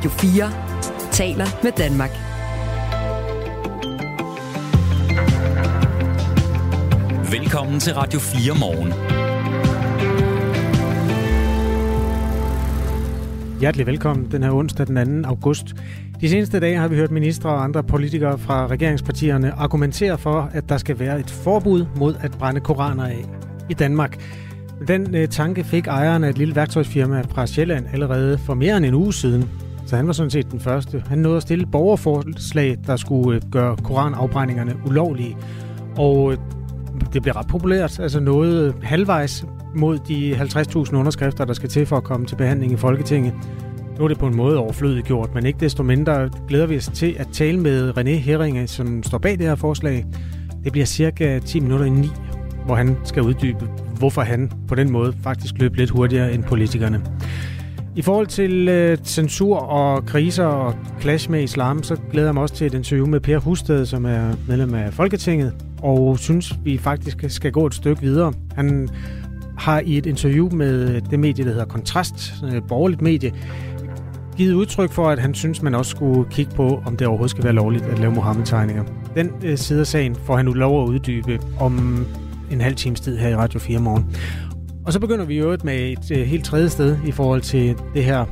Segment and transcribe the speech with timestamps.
[0.00, 0.50] Radio 4
[1.12, 2.10] taler med Danmark.
[7.32, 8.92] Velkommen til Radio 4 morgen.
[13.60, 15.28] Hjertelig velkommen den her onsdag den 2.
[15.28, 15.74] august.
[16.20, 20.68] De seneste dage har vi hørt ministre og andre politikere fra regeringspartierne argumentere for, at
[20.68, 23.24] der skal være et forbud mod at brænde koraner af
[23.70, 24.22] i Danmark.
[24.88, 28.86] Den øh, tanke fik ejeren af et lille værktøjsfirma fra Sjælland allerede for mere end
[28.86, 29.50] en uge siden.
[29.90, 31.04] Så han var sådan set den første.
[31.08, 35.36] Han nåede at stille borgerforslag, der skulle øh, gøre koranafbrændingerne ulovlige.
[35.96, 36.38] Og øh,
[37.12, 39.44] det blev ret populært, altså noget øh, halvvejs
[39.76, 43.34] mod de 50.000 underskrifter, der skal til for at komme til behandling i Folketinget.
[43.98, 46.90] Nu er det på en måde overflødigt gjort, men ikke desto mindre glæder vi os
[46.94, 50.06] til at tale med René Herringe, som står bag det her forslag.
[50.64, 52.08] Det bliver cirka 10 minutter i 9,
[52.66, 57.02] hvor han skal uddybe, hvorfor han på den måde faktisk løb lidt hurtigere end politikerne.
[58.00, 62.42] I forhold til øh, censur og kriser og clash med islam, så glæder jeg mig
[62.42, 66.78] også til et interview med Per Husted, som er medlem af Folketinget, og synes, vi
[66.78, 68.32] faktisk skal gå et stykke videre.
[68.54, 68.88] Han
[69.58, 73.32] har i et interview med det medie, der hedder Kontrast, et borgerligt medie,
[74.36, 77.44] givet udtryk for, at han synes, man også skulle kigge på, om det overhovedet skal
[77.44, 78.84] være lovligt at lave Mohammed-tegninger.
[79.14, 82.06] Den øh, side af sagen får han nu lov at uddybe om
[82.50, 84.16] en halv times tid her i Radio 4 morgen.
[84.86, 88.04] Og så begynder vi jo med et øh, helt tredje sted i forhold til det
[88.04, 88.24] her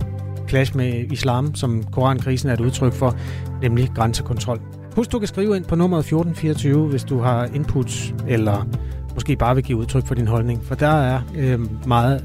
[0.49, 3.19] clash med islam, som Korankrisen er et udtryk for,
[3.63, 4.61] nemlig grænsekontrol.
[4.95, 8.69] Husk, du kan skrive ind på nummeret 1424, hvis du har input, eller
[9.15, 12.25] måske bare vil give udtryk for din holdning, for der er øh, meget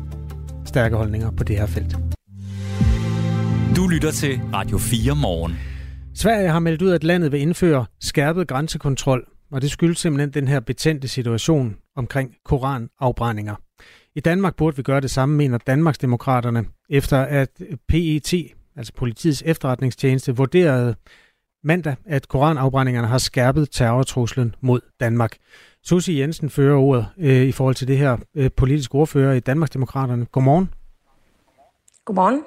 [0.65, 1.97] stærke holdninger på det her felt.
[3.75, 5.55] Du lytter til Radio 4 morgen.
[6.15, 10.47] Sverige har meldt ud, at landet vil indføre skærpet grænsekontrol, og det skyldes simpelthen den
[10.47, 13.55] her betændte situation omkring koranafbrændinger.
[14.15, 17.49] I Danmark burde vi gøre det samme, mener Danmarksdemokraterne, efter at
[17.87, 18.33] PET,
[18.75, 20.95] altså politiets efterretningstjeneste, vurderede
[21.63, 25.37] mandag, at koranafbrændingerne har skærpet terrortruslen mod Danmark.
[25.83, 30.25] Susi Jensen fører ordet øh, i forhold til det her øh, politiske ordfører i Danmarksdemokraterne.
[30.25, 30.69] Godmorgen.
[32.05, 32.43] Godmorgen.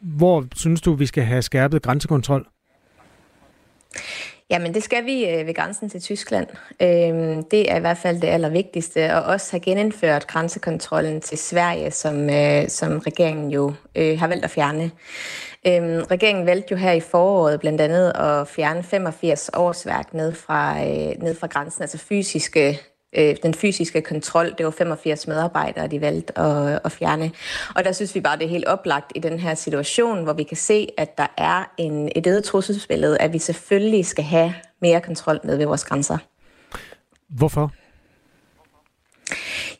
[0.00, 2.46] Hvor synes du, vi skal have skærpet grænsekontrol?
[4.50, 6.46] Jamen, det skal vi øh, ved grænsen til Tyskland.
[6.82, 11.90] Øhm, det er i hvert fald det allervigtigste, og også have genindført grænsekontrollen til Sverige,
[11.90, 14.90] som, øh, som regeringen jo øh, har valgt at fjerne.
[15.66, 20.80] Øhm, regeringen valgte jo her i foråret blandt andet at fjerne 85 årsværk ned fra,
[20.80, 22.80] øh, ned fra grænsen, altså fysiske
[23.16, 24.54] øh, den fysiske kontrol.
[24.58, 27.30] Det var 85 medarbejdere, de valgte at, at fjerne.
[27.74, 30.42] Og der synes vi bare, det er helt oplagt i den her situation, hvor vi
[30.42, 35.00] kan se, at der er en, et øget trusselsbillede, at vi selvfølgelig skal have mere
[35.00, 36.18] kontrol med ved vores grænser.
[37.28, 37.72] Hvorfor?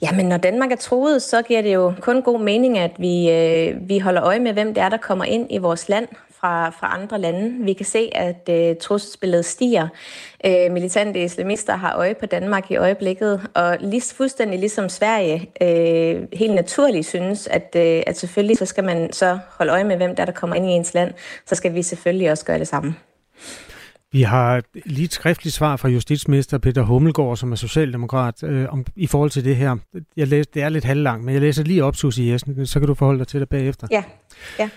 [0.03, 3.89] Jamen, når Danmark er troet, så giver det jo kun god mening, at vi, øh,
[3.89, 6.09] vi holder øje med, hvem det er, der kommer ind i vores land
[6.47, 7.65] fra, fra andre lande.
[7.65, 9.89] Vi kan se, at øh, trusselsbilledet stiger.
[10.47, 16.23] Øh, militante islamister har øje på Danmark i øjeblikket, og lige, fuldstændig ligesom Sverige øh,
[16.33, 20.17] helt naturligt synes, at, øh, at selvfølgelig så skal man så holde øje med, hvem
[20.17, 21.15] der, der kommer ind i ens land,
[21.47, 22.95] så skal vi selvfølgelig også gøre det samme.
[24.13, 28.85] Vi har lige et skriftligt svar fra justitsminister Peter Hummelgaard, som er socialdemokrat, øh, om,
[28.97, 29.77] i forhold til det her.
[30.17, 32.89] Jeg læser, det er lidt halvlangt, men jeg læser lige op, Susie Jessen, så kan
[32.89, 33.87] du forholde dig til det bagefter.
[33.91, 34.03] Ja,
[34.59, 34.69] ja.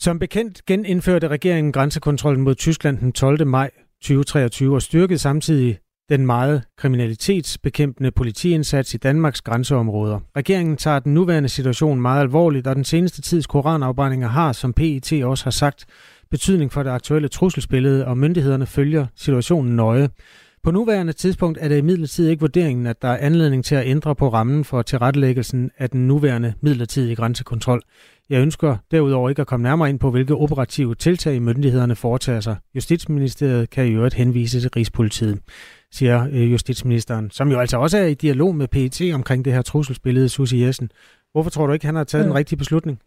[0.00, 3.46] Som bekendt genindførte regeringen grænsekontrollen mod Tyskland den 12.
[3.46, 3.70] maj
[4.02, 5.78] 2023 og styrkede samtidig
[6.08, 10.20] den meget kriminalitetsbekæmpende politiindsats i Danmarks grænseområder.
[10.36, 15.24] Regeringen tager den nuværende situation meget alvorligt, og den seneste tids koranafbrændinger har, som PET
[15.24, 15.84] også har sagt,
[16.30, 20.08] betydning for det aktuelle trusselsbillede, og myndighederne følger situationen nøje.
[20.68, 24.14] På nuværende tidspunkt er det imidlertid ikke vurderingen, at der er anledning til at ændre
[24.14, 27.82] på rammen for tilrettelæggelsen af den nuværende midlertidige grænsekontrol.
[28.30, 32.56] Jeg ønsker derudover ikke at komme nærmere ind på, hvilke operative tiltag myndighederne foretager sig.
[32.74, 35.38] Justitsministeriet kan i øvrigt henvise til Rigspolitiet,
[35.92, 39.62] siger øh, justitsministeren, som jo altså også er i dialog med PET omkring det her
[39.62, 40.90] trusselsbillede, Susie Jessen.
[41.32, 42.98] Hvorfor tror du ikke, han har taget den rigtige beslutning?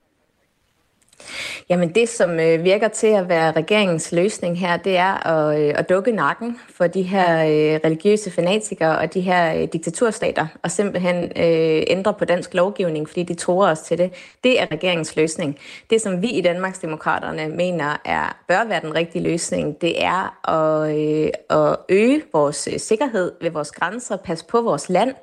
[1.70, 5.74] Jamen det, som øh, virker til at være regeringens løsning her, det er at, øh,
[5.78, 10.72] at dukke nakken for de her øh, religiøse fanatikere og de her øh, diktaturstater, og
[10.72, 14.14] simpelthen øh, ændre på dansk lovgivning, fordi de tror os til det.
[14.44, 15.58] Det er regeringens løsning.
[15.90, 20.96] Det, som vi i Danmarksdemokraterne mener er, bør være den rigtige løsning, det er at,
[20.98, 25.14] øh, at øge vores øh, sikkerhed ved vores grænser, passe på vores land,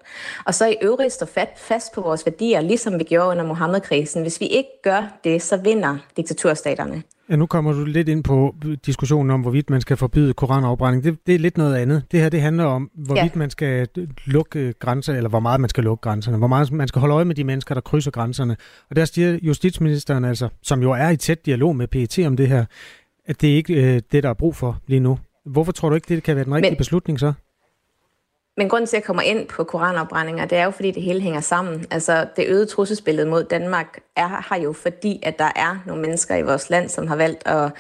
[0.46, 4.22] og så i øvrigt stå fast på vores værdier, ligesom vi gjorde under Mohammed-krisen.
[4.22, 7.02] Hvis vi ikke gør det, så vinder diktaturstaterne.
[7.30, 8.54] Ja, nu kommer du lidt ind på
[8.86, 11.04] diskussionen om, hvorvidt man skal forbyde koranafbrænding.
[11.04, 12.02] Det, det er lidt noget andet.
[12.12, 13.38] Det her, det handler om, hvorvidt ja.
[13.38, 13.88] man skal
[14.24, 17.24] lukke grænser, eller hvor meget man skal lukke grænserne, hvor meget man skal holde øje
[17.24, 18.56] med de mennesker, der krydser grænserne.
[18.90, 22.48] Og der siger justitsministeren altså, som jo er i tæt dialog med PET om det
[22.48, 22.64] her,
[23.26, 25.18] at det er ikke øh, det, der er brug for lige nu.
[25.46, 26.78] Hvorfor tror du ikke, det kan være den rigtige Men...
[26.78, 27.32] beslutning så?
[28.58, 31.20] Men grunden til, at jeg kommer ind på koranopbrændinger, det er jo, fordi det hele
[31.20, 31.86] hænger sammen.
[31.90, 36.36] Altså, det øgede trusselsbillede mod Danmark er her jo, fordi at der er nogle mennesker
[36.36, 37.70] i vores land, som har valgt at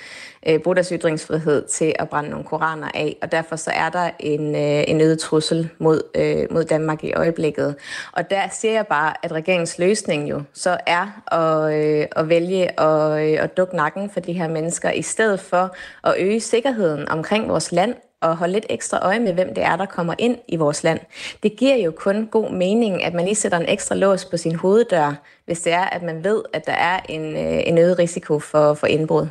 [0.48, 4.10] øh, bruge deres ytringsfrihed til at brænde nogle koraner af, og derfor så er der
[4.20, 7.76] en, øh, en øget trussel mod, øh, mod Danmark i øjeblikket.
[8.12, 12.80] Og der ser jeg bare, at regeringens løsning jo så er at, øh, at vælge
[12.80, 15.74] at, øh, at dukke nakken for de her mennesker, i stedet for
[16.04, 19.76] at øge sikkerheden omkring vores land at holde lidt ekstra øje med, hvem det er,
[19.76, 21.00] der kommer ind i vores land.
[21.42, 24.54] Det giver jo kun god mening, at man lige sætter en ekstra lås på sin
[24.54, 25.14] hoveddør,
[25.46, 28.74] hvis det er, at man ved, at der er en, øh, en øget risiko for,
[28.74, 29.26] for indbrud.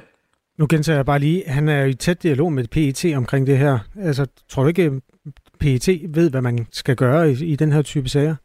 [0.58, 3.80] Nu gentager jeg bare lige, han er i tæt dialog med PET omkring det her.
[4.02, 4.92] Altså, tror du ikke,
[5.60, 8.36] PET ved, hvad man skal gøre i, i den her type sager?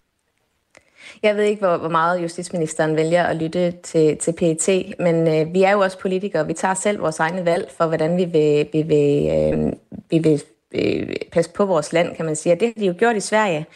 [1.22, 5.54] Jeg ved ikke, hvor, hvor meget justitsministeren vælger at lytte til, til PET, men øh,
[5.54, 6.46] vi er jo også politikere.
[6.46, 9.72] Vi tager selv vores egne valg for, hvordan vi vil, vi vil, øh,
[10.10, 10.42] vi vil
[10.74, 12.52] øh, passe på vores land, kan man sige.
[12.52, 13.66] Og det har de jo gjort i Sverige.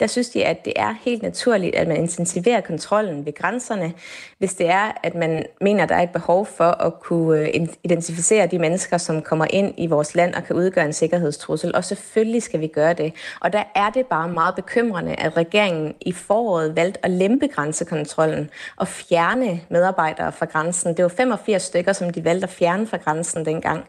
[0.00, 3.92] Der synes de, at det er helt naturligt, at man intensiverer kontrollen ved grænserne,
[4.38, 7.66] hvis det er, at man mener, at der er et behov for at kunne øh,
[7.84, 11.74] identificere de mennesker, som kommer ind i vores land og kan udgøre en sikkerhedstrussel.
[11.74, 13.12] Og selvfølgelig skal vi gøre det.
[13.40, 18.50] Og der er det bare meget bekymrende, at regeringen i foråret valgte at lempe grænsekontrollen
[18.76, 20.96] og fjerne medarbejdere fra grænsen.
[20.96, 23.84] Det var 85 stykker, som de valgte at fjerne fra grænsen dengang.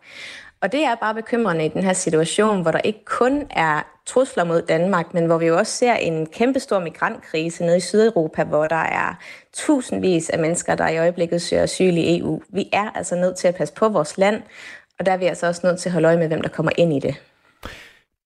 [0.62, 4.44] Og det er bare bekymrende i den her situation, hvor der ikke kun er trusler
[4.44, 8.68] mod Danmark, men hvor vi jo også ser en kæmpestor migrantkrise nede i Sydeuropa, hvor
[8.68, 9.20] der er
[9.54, 12.42] tusindvis af mennesker, der i øjeblikket søger asyl i EU.
[12.50, 14.42] Vi er altså nødt til at passe på vores land,
[15.00, 16.72] og der er vi altså også nødt til at holde øje med, hvem der kommer
[16.78, 17.22] ind i det.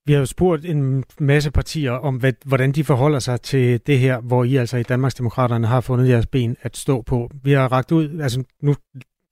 [0.06, 4.00] Vi har jo spurgt en masse partier om, hvad, hvordan de forholder sig til det
[4.00, 7.30] her, hvor I altså i Danmarksdemokraterne har fundet jeres ben at stå på.
[7.44, 8.76] Vi har ragt ud, altså nu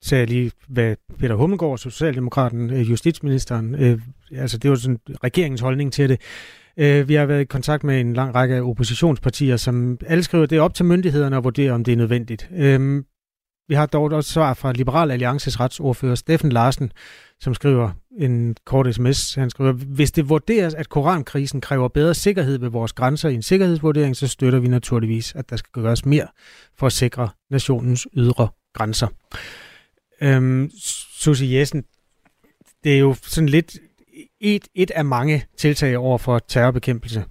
[0.04, 4.00] sagde jeg lige, hvad Peter Hummelgaard, Socialdemokraten, øh, justitsministeren, øh,
[4.32, 6.22] altså det var sådan regeringens holdning til det.
[6.78, 10.44] Øh, vi har været i kontakt med en lang række af oppositionspartier, som alle skriver,
[10.44, 12.50] at det er op til myndighederne at vurdere, om det er nødvendigt.
[12.56, 13.04] Øh,
[13.70, 16.92] vi har dog også svar fra Liberal Alliances retsordfører Steffen Larsen,
[17.40, 19.36] som skriver en kort sms.
[19.36, 23.42] Han skriver, hvis det vurderes, at korankrisen kræver bedre sikkerhed ved vores grænser i en
[23.42, 26.28] sikkerhedsvurdering, så støtter vi naturligvis, at der skal gøres mere
[26.78, 29.08] for at sikre nationens ydre grænser.
[30.22, 30.72] Øhm,
[31.20, 31.84] Susie Jessen,
[32.84, 33.78] det er jo sådan lidt
[34.40, 37.26] et, et af mange tiltag over for terrorbekæmpelse,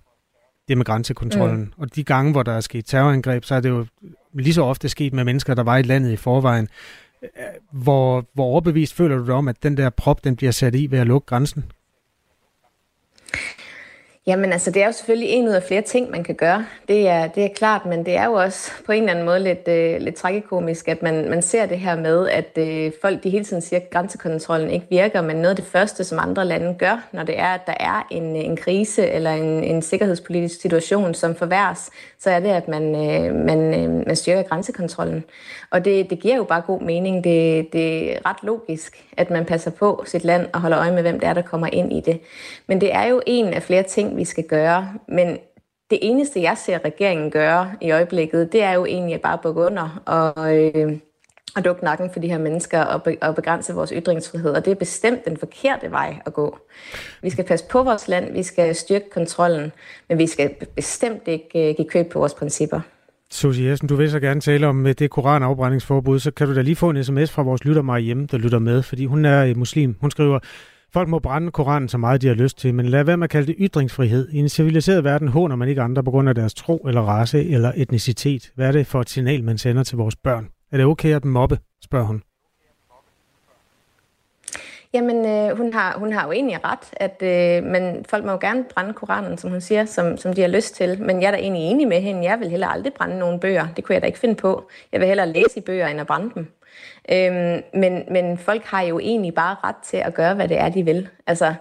[0.68, 1.60] det med grænsekontrollen.
[1.60, 1.72] Mm.
[1.76, 3.86] Og de gange, hvor der er sket terrorangreb, så er det jo
[4.34, 6.68] lige så ofte sket med mennesker, der var i landet i forvejen.
[7.72, 10.90] Hvor, hvor overbevist føler du dig om, at den der prop, den bliver sat i
[10.90, 11.64] ved at lukke grænsen?
[14.28, 16.66] Jamen altså, det er jo selvfølgelig en ud af flere ting, man kan gøre.
[16.88, 19.40] Det er, det er klart, men det er jo også på en eller anden måde
[19.40, 23.30] lidt, øh, lidt tragikomisk, at man, man ser det her med, at øh, folk de
[23.30, 26.74] hele tiden siger, at grænsekontrollen ikke virker, men noget af det første, som andre lande
[26.78, 30.60] gør, når det er, at der er en, øh, en krise eller en, en sikkerhedspolitisk
[30.60, 35.24] situation, som forværres, så er det, at man, øh, man, øh, man styrker grænsekontrollen.
[35.70, 37.24] Og det, det giver jo bare god mening.
[37.24, 41.02] Det, det er ret logisk, at man passer på sit land og holder øje med,
[41.02, 42.20] hvem det er, der kommer ind i det.
[42.66, 44.92] Men det er jo en af flere ting, vi skal gøre.
[45.08, 45.38] Men
[45.90, 49.60] det eneste, jeg ser regeringen gøre i øjeblikket, det er jo egentlig bare at bukke
[49.60, 50.92] under og, øh,
[51.56, 54.50] og dukke nakken for de her mennesker og, be, og begrænse vores ytringsfrihed.
[54.50, 56.58] Og det er bestemt den forkerte vej at gå.
[57.22, 59.72] Vi skal passe på vores land, vi skal styrke kontrollen,
[60.08, 62.80] men vi skal bestemt ikke øh, give køb på vores principper.
[63.30, 66.60] Susie Jessen, du vil så gerne tale om øh, det koranafbrændingsforbud, så kan du da
[66.60, 69.44] lige få en sms fra vores lytter Marie hjemme, der lytter med, fordi hun er
[69.44, 69.96] øh, muslim.
[70.00, 70.38] Hun skriver,
[70.92, 73.30] Folk må brænde Koranen så meget, de har lyst til, men lad være med at
[73.30, 74.28] kalde det ytringsfrihed.
[74.28, 77.48] I en civiliseret verden håner man ikke andre på grund af deres tro eller race
[77.48, 78.52] eller etnicitet.
[78.54, 80.48] Hvad er det for et signal, man sender til vores børn?
[80.72, 82.22] Er det okay at mobbe, spørger hun.
[84.92, 88.38] Jamen, øh, hun, har, hun har jo egentlig ret, at øh, man, folk må jo
[88.40, 91.02] gerne brænde Koranen, som hun siger, som, som de har lyst til.
[91.02, 92.24] Men jeg er da egentlig enig med hende.
[92.24, 93.66] Jeg vil heller aldrig brænde nogen bøger.
[93.76, 94.68] Det kunne jeg da ikke finde på.
[94.92, 96.46] Jeg vil hellere læse i bøger, end at brænde dem.
[97.12, 100.68] Øhm, men, men folk har jo egentlig bare ret til at gøre, hvad det er,
[100.68, 101.08] de vil.
[101.26, 101.54] Altså,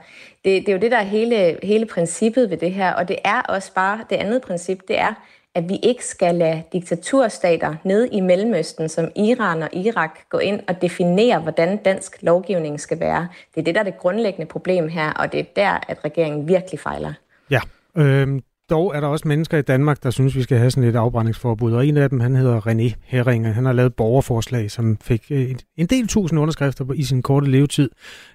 [0.45, 2.93] det, det er jo det, der er hele, hele princippet ved det her.
[2.93, 5.13] Og det er også bare, det andet princip, det er,
[5.55, 10.59] at vi ikke skal lade diktaturstater nede i Mellemøsten, som Iran og Irak, gå ind
[10.67, 13.27] og definere, hvordan dansk lovgivning skal være.
[13.55, 16.47] Det er det, der er det grundlæggende problem her, og det er der, at regeringen
[16.47, 17.13] virkelig fejler.
[17.49, 17.59] Ja,
[17.97, 20.95] øh, dog er der også mennesker i Danmark, der synes, vi skal have sådan et
[20.95, 23.53] afbrændingsforbud, og en af dem, han hedder René Herringe.
[23.53, 27.89] Han har lavet borgerforslag, som fik øh, en del tusind underskrifter i sin korte levetid.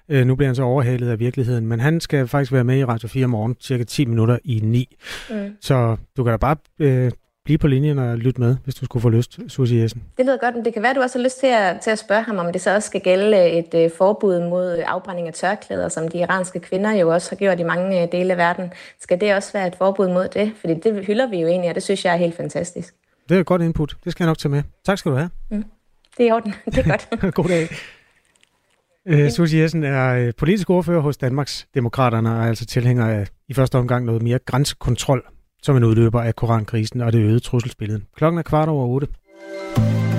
[0.09, 2.85] Øh, nu bliver han så overhalet af virkeligheden, men han skal faktisk være med i
[2.85, 4.97] Radio 4 morgen, cirka 10 minutter i 9.
[5.29, 5.35] Mm.
[5.61, 7.11] Så du kan da bare øh,
[7.45, 10.03] blive på linjen og lytte med, hvis du skulle få lyst, Susie Jessen.
[10.17, 11.91] Det lyder godt, men det kan være, at du også har lyst til at, til
[11.91, 15.33] at spørge ham, om det så også skal gælde et uh, forbud mod afbrænding af
[15.33, 18.73] tørklæder, som de iranske kvinder jo også har gjort i mange uh, dele af verden.
[18.99, 20.51] Skal det også være et forbud mod det?
[20.59, 22.93] Fordi det hylder vi jo egentlig, og det synes jeg er helt fantastisk.
[23.29, 23.95] Det er et godt input.
[24.03, 24.63] Det skal jeg nok tage med.
[24.85, 25.29] Tak skal du have.
[25.51, 25.63] Mm.
[26.17, 26.53] Det er i orden.
[26.65, 27.09] Det er godt.
[27.35, 27.69] God dag.
[29.05, 29.25] Okay.
[29.25, 33.53] Uh, Susie Jessen er politisk ordfører hos Danmarks Demokraterne og er altså tilhænger af i
[33.53, 35.23] første omgang noget mere grænsekontrol
[35.61, 38.01] som en udløber af korankrisen og det øgede trusselsbillede.
[38.15, 39.07] Klokken er kvart over otte.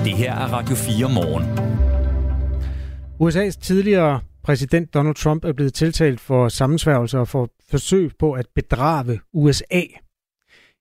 [0.03, 1.43] Det her er Radio 4 morgen.
[3.21, 8.45] USA's tidligere præsident Donald Trump er blevet tiltalt for sammensværgelser og for forsøg på at
[8.55, 9.81] bedrage USA.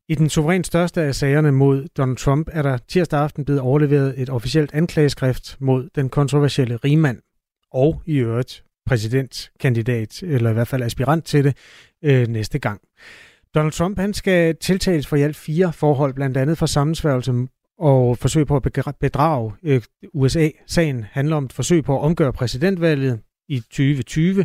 [0.08, 4.14] I den suverænt største af sagerne mod Donald Trump er der tirsdag aften blevet overleveret
[4.16, 7.18] et officielt anklageskrift mod den kontroversielle rigmand
[7.72, 11.56] og i øvrigt præsidentkandidat, eller i hvert fald aspirant til det,
[12.04, 12.80] øh, næste gang.
[13.54, 17.46] Donald Trump han skal tiltales for i alt fire forhold, blandt andet for sammensværgelse
[17.78, 19.82] og forsøg på at bedrage øh,
[20.14, 20.48] USA.
[20.66, 24.44] Sagen handler om et forsøg på at omgøre præsidentvalget i 2020.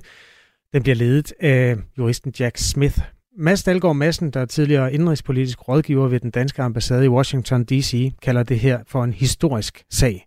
[0.74, 3.00] Den bliver ledet af juristen Jack Smith.
[3.38, 8.14] Mads Dalgaard Madsen, der er tidligere indrigspolitisk rådgiver ved den danske ambassade i Washington D.C.,
[8.22, 10.27] kalder det her for en historisk sag.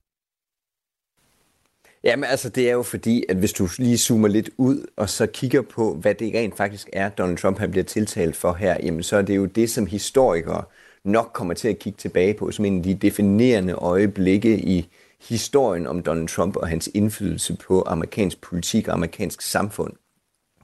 [2.04, 5.26] Jamen altså, det er jo fordi, at hvis du lige zoomer lidt ud, og så
[5.26, 9.02] kigger på, hvad det rent faktisk er, Donald Trump han bliver tiltalt for her, jamen
[9.02, 10.64] så er det jo det, som historikere
[11.04, 14.88] nok kommer til at kigge tilbage på, som en af de definerende øjeblikke i
[15.28, 19.92] historien om Donald Trump og hans indflydelse på amerikansk politik og amerikansk samfund.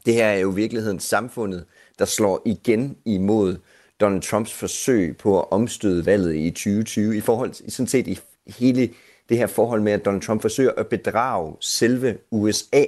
[0.06, 1.64] Det her er jo i virkeligheden samfundet,
[1.98, 3.56] der slår igen imod
[4.00, 8.18] Donald Trumps forsøg på at omstøde valget i 2020 i forhold til sådan set i
[8.46, 8.90] hele
[9.28, 12.84] det her forhold med, at Donald Trump forsøger at bedrage selve USA.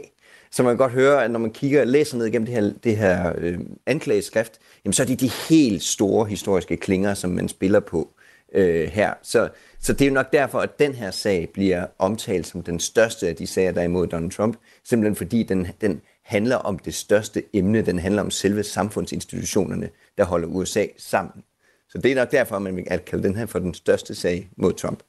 [0.50, 2.97] Så man kan godt høre, at når man kigger læser ned igennem det her, det
[2.97, 7.80] her øh, anklageskrift, jamen så er det de helt store historiske klinger, som man spiller
[7.80, 8.09] på
[8.52, 9.14] øh, her.
[9.23, 9.49] Så,
[9.80, 13.28] så det er jo nok derfor, at den her sag bliver omtalt som den største
[13.28, 16.95] af de sager, der er imod Donald Trump, simpelthen fordi den, den handler om det
[16.95, 21.45] største emne, den handler om selve samfundsinstitutionerne, der holder USA sammen.
[21.88, 24.49] Så det er nok derfor, at man vil kalde den her for den største sag
[24.57, 25.02] mod Trump.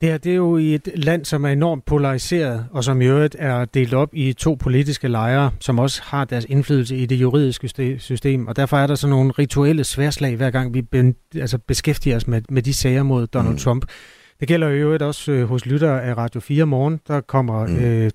[0.00, 3.06] Det her det er jo i et land, som er enormt polariseret, og som i
[3.06, 7.16] øvrigt er delt op i to politiske lejre, som også har deres indflydelse i det
[7.16, 8.46] juridiske system.
[8.46, 10.84] Og derfor er der sådan nogle rituelle sværslag, hver gang vi
[11.34, 13.58] altså beskæftiger os med, med de sager mod Donald mm.
[13.58, 13.84] Trump.
[14.40, 17.00] Det gælder jo øvrigt også øh, hos lyttere af Radio 4 morgen.
[17.08, 17.76] Der kommer, mm.
[17.76, 18.10] øh,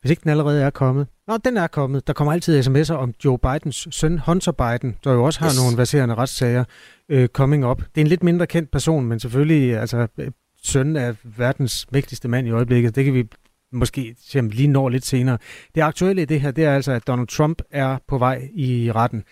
[0.00, 2.06] hvis ikke den allerede er kommet, Nå, den er kommet.
[2.06, 5.62] Der kommer altid sms'er om Joe Bidens søn, Hunter Biden, der jo også har yes.
[5.62, 6.64] nogle verserende retssager
[7.08, 7.78] øh, coming up.
[7.78, 10.06] Det er en lidt mindre kendt person, men selvfølgelig altså,
[10.62, 12.96] søn af verdens mægtigste mand i øjeblikket.
[12.96, 13.24] Det kan vi
[13.72, 15.38] måske lige nå lidt senere.
[15.74, 18.92] Det aktuelle i det her, det er altså, at Donald Trump er på vej i
[18.92, 19.24] retten.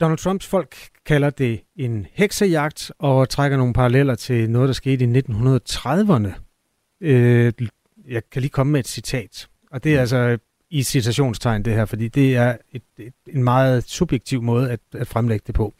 [0.00, 5.04] Donald Trumps folk kalder det en heksejagt og trækker nogle paralleller til noget, der skete
[5.04, 6.32] i 1930'erne.
[7.00, 7.52] Øh,
[8.08, 10.38] jeg kan lige komme med et citat, og det er altså
[10.70, 15.06] i citationstegn det her, fordi det er et, et, en meget subjektiv måde at, at
[15.06, 15.74] fremlægge det på.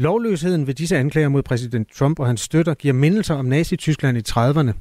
[0.00, 4.22] Lovløsheden ved disse anklager mod præsident Trump og hans støtter giver mindelser om Nazi-Tyskland i
[4.28, 4.72] 30'erne,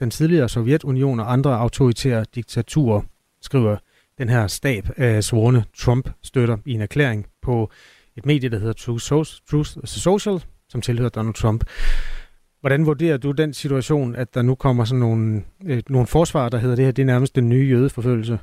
[0.00, 3.02] den tidligere Sovjetunion og andre autoritære diktaturer,
[3.42, 3.76] skriver
[4.18, 7.70] den her stab af svorne Trump-støtter i en erklæring på
[8.16, 11.64] et medie, der hedder Truth Social, som tilhører Donald Trump.
[12.60, 16.58] Hvordan vurderer du den situation, at der nu kommer sådan nogle, øh, nogle forsvar, der
[16.58, 18.38] hedder det her, det er nærmest den nye jødeforfølgelse?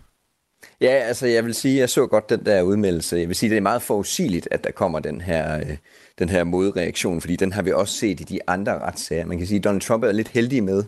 [0.81, 3.17] Ja, altså jeg vil sige, jeg så godt den der udmeldelse.
[3.17, 5.77] Jeg vil sige, det er meget forudsigeligt, at der kommer den her, øh,
[6.19, 9.25] den her modreaktion, fordi den har vi også set i de andre retssager.
[9.25, 10.83] Man kan sige, at Donald Trump er lidt heldig med,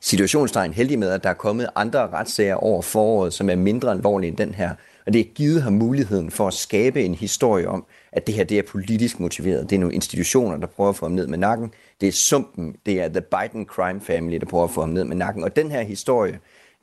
[0.00, 4.28] situationstegn heldig med, at der er kommet andre retssager over foråret, som er mindre alvorlige
[4.28, 4.70] end den her.
[5.06, 8.44] Og det har givet ham muligheden for at skabe en historie om, at det her
[8.44, 9.70] det er politisk motiveret.
[9.70, 11.72] Det er nogle institutioner, der prøver at få ham ned med nakken.
[12.00, 15.04] Det er sumpen, det er The Biden Crime Family, der prøver at få ham ned
[15.04, 15.44] med nakken.
[15.44, 16.38] Og den her historie,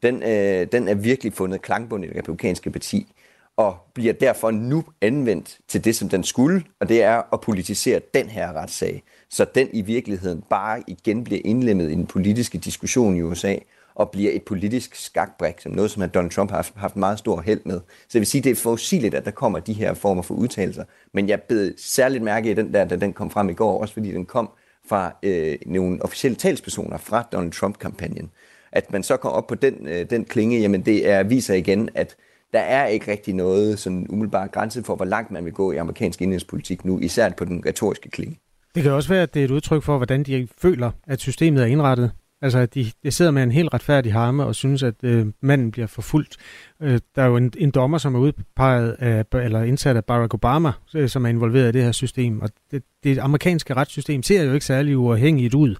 [0.05, 3.13] den, øh, den er virkelig fundet klangbund i det republikanske parti,
[3.57, 8.01] og bliver derfor nu anvendt til det, som den skulle, og det er at politisere
[8.13, 13.15] den her retssag, så den i virkeligheden bare igen bliver indlemmet i den politiske diskussion
[13.15, 13.55] i USA,
[13.95, 17.41] og bliver et politisk skakbræk, som noget, som Donald Trump har haft, haft meget stor
[17.41, 17.79] held med.
[17.79, 20.83] Så jeg vil sige, det er forudsigeligt, at der kommer de her former for udtalelser.
[21.13, 23.93] Men jeg bed særligt mærke i den der, da den kom frem i går, også
[23.93, 24.49] fordi den kom
[24.89, 28.31] fra øh, nogle officielle talspersoner fra Donald Trump-kampagnen
[28.75, 31.89] at man så kommer op på den, øh, den klinge, jamen det er, viser igen,
[31.95, 32.15] at
[32.53, 35.75] der er ikke rigtig noget sådan umiddelbart grænse for, hvor langt man vil gå i
[35.75, 38.39] amerikansk indrigspolitik nu, især på den retoriske klinge.
[38.75, 41.61] Det kan også være, at det er et udtryk for, hvordan de føler, at systemet
[41.61, 42.11] er indrettet.
[42.41, 45.71] Altså, at de, de sidder med en helt retfærdig harme og synes, at øh, manden
[45.71, 46.37] bliver forfulgt.
[46.81, 50.33] Øh, der er jo en, en dommer, som er udpeget af, eller indsat af Barack
[50.33, 52.41] Obama, øh, som er involveret i det her system.
[52.41, 55.75] Og det, det amerikanske retssystem ser jo ikke særlig uafhængigt ud.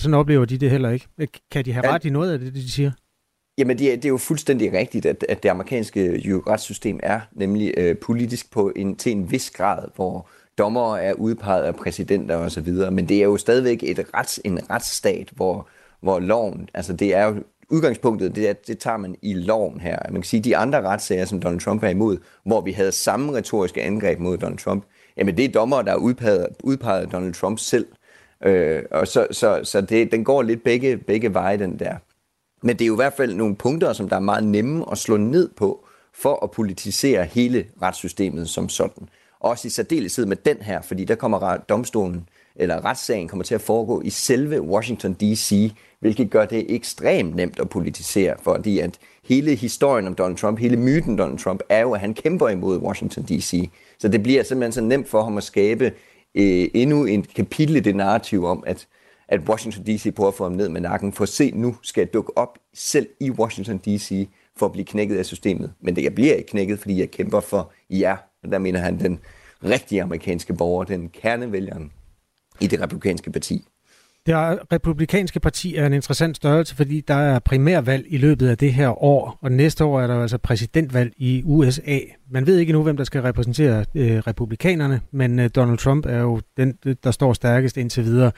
[0.00, 1.08] Og sådan oplever de det heller ikke.
[1.50, 2.90] Kan de have ret i noget af det, de siger?
[3.58, 7.74] Jamen, det er, det er jo fuldstændig rigtigt, at, at det amerikanske retssystem er nemlig
[7.76, 10.28] øh, politisk på en, til en vis grad, hvor
[10.58, 15.28] dommere er udpeget af præsidenter osv., men det er jo stadigvæk et rets, en retsstat,
[15.36, 15.68] hvor,
[16.02, 17.34] hvor loven, altså det er jo
[17.70, 19.98] udgangspunktet, det, er, det tager man i loven her.
[20.04, 22.92] Man kan sige, at de andre retssager, som Donald Trump er imod, hvor vi havde
[22.92, 24.84] samme retoriske angreb mod Donald Trump,
[25.16, 27.86] jamen det er dommere, der er udpeget, udpeget Donald Trump selv.
[28.44, 31.94] Øh, og så så, så det, den går lidt begge, begge veje, den der.
[32.62, 34.98] Men det er jo i hvert fald nogle punkter, som der er meget nemme at
[34.98, 39.08] slå ned på, for at politisere hele retssystemet som sådan.
[39.40, 43.60] Også i særdeleshed med den her, fordi der kommer domstolen, eller retssagen kommer til at
[43.60, 49.54] foregå i selve Washington D.C., hvilket gør det ekstremt nemt at politisere, fordi at hele
[49.54, 53.24] historien om Donald Trump, hele myten Donald Trump, er jo, at han kæmper imod Washington
[53.24, 53.70] D.C.
[53.98, 55.92] Så det bliver simpelthen så nemt for ham at skabe
[56.34, 58.88] øh, endnu en kapitel i det narrativ om, at
[59.30, 60.14] at Washington D.C.
[60.14, 62.58] prøver at få ham ned med nakken, for at se, nu skal jeg dukke op
[62.74, 64.28] selv i Washington D.C.
[64.56, 65.72] for at blive knækket af systemet.
[65.80, 68.16] Men det jeg bliver ikke knækket, fordi jeg kæmper for jer.
[68.42, 69.20] Og der mener han den
[69.64, 71.92] rigtige amerikanske borger, den kernevælgeren
[72.60, 73.68] i det republikanske parti.
[74.26, 74.34] Det
[74.72, 79.02] republikanske parti er en interessant størrelse, fordi der er primærvalg i løbet af det her
[79.04, 81.98] år, og næste år er der altså præsidentvalg i USA.
[82.30, 86.18] Man ved ikke nu, hvem der skal repræsentere øh, republikanerne, men øh, Donald Trump er
[86.18, 88.32] jo den, øh, der står stærkest indtil videre.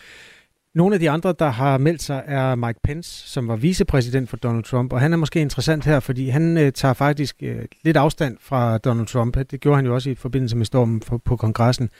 [0.75, 4.37] Nogle af de andre, der har meldt sig, er Mike Pence, som var vicepræsident for
[4.37, 7.97] Donald Trump, og han er måske interessant her, fordi han øh, tager faktisk øh, lidt
[7.97, 9.37] afstand fra Donald Trump.
[9.51, 11.91] Det gjorde han jo også i forbindelse med stormen for, på kongressen.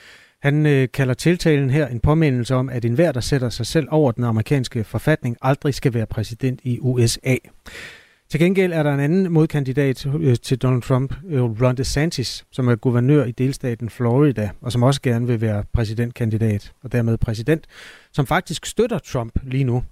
[0.43, 4.13] Han øh, kalder tiltalen her en påmindelse om, at enhver, der sætter sig selv over
[4.13, 7.37] den amerikanske forfatning, aldrig skal være præsident i USA.
[8.31, 12.69] Til gengæld er der en anden modkandidat øh, til Donald Trump, øh, Ron DeSantis, som
[12.69, 17.67] er guvernør i delstaten Florida, og som også gerne vil være præsidentkandidat, og dermed præsident,
[18.13, 19.85] som faktisk støtter Trump lige nu.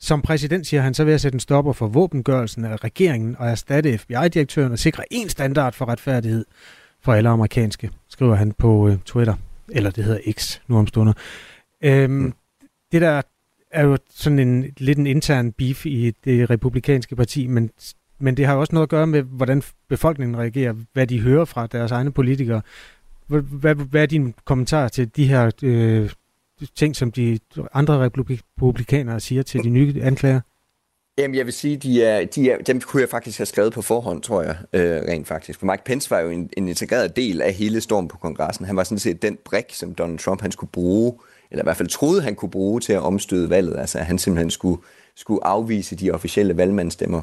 [0.00, 3.48] Som præsident siger han, så vil jeg sætte en stopper for våbengørelsen af regeringen og
[3.48, 6.44] erstatte FBI-direktøren og sikre en standard for retfærdighed
[7.02, 9.34] for alle amerikanske, skriver han på øh, Twitter,
[9.72, 11.12] eller det hedder X nu om stunder.
[11.82, 12.32] Øhm, mm.
[12.92, 13.22] Det der
[13.70, 17.70] er jo sådan en lidt en intern beef i det republikanske parti, men,
[18.18, 21.44] men det har jo også noget at gøre med, hvordan befolkningen reagerer, hvad de hører
[21.44, 22.62] fra deres egne politikere.
[23.26, 26.10] Hvad, hvad, er din kommentar til de her øh,
[26.74, 27.38] ting, som de
[27.72, 30.40] andre republikanere siger til de nye anklager?
[31.18, 33.82] Jamen, jeg vil sige, de er, de er, dem kunne jeg faktisk have skrevet på
[33.82, 35.58] forhånd, tror jeg, øh, rent faktisk.
[35.58, 38.66] For Mike Pence var jo en, en integreret del af hele stormen på kongressen.
[38.66, 41.14] Han var sådan set den brik, som Donald Trump han skulle bruge
[41.50, 43.78] eller i hvert fald troede, han kunne bruge til at omstøde valget.
[43.78, 44.82] Altså, at han simpelthen skulle,
[45.16, 47.22] skulle afvise de officielle valgmandsstemmer.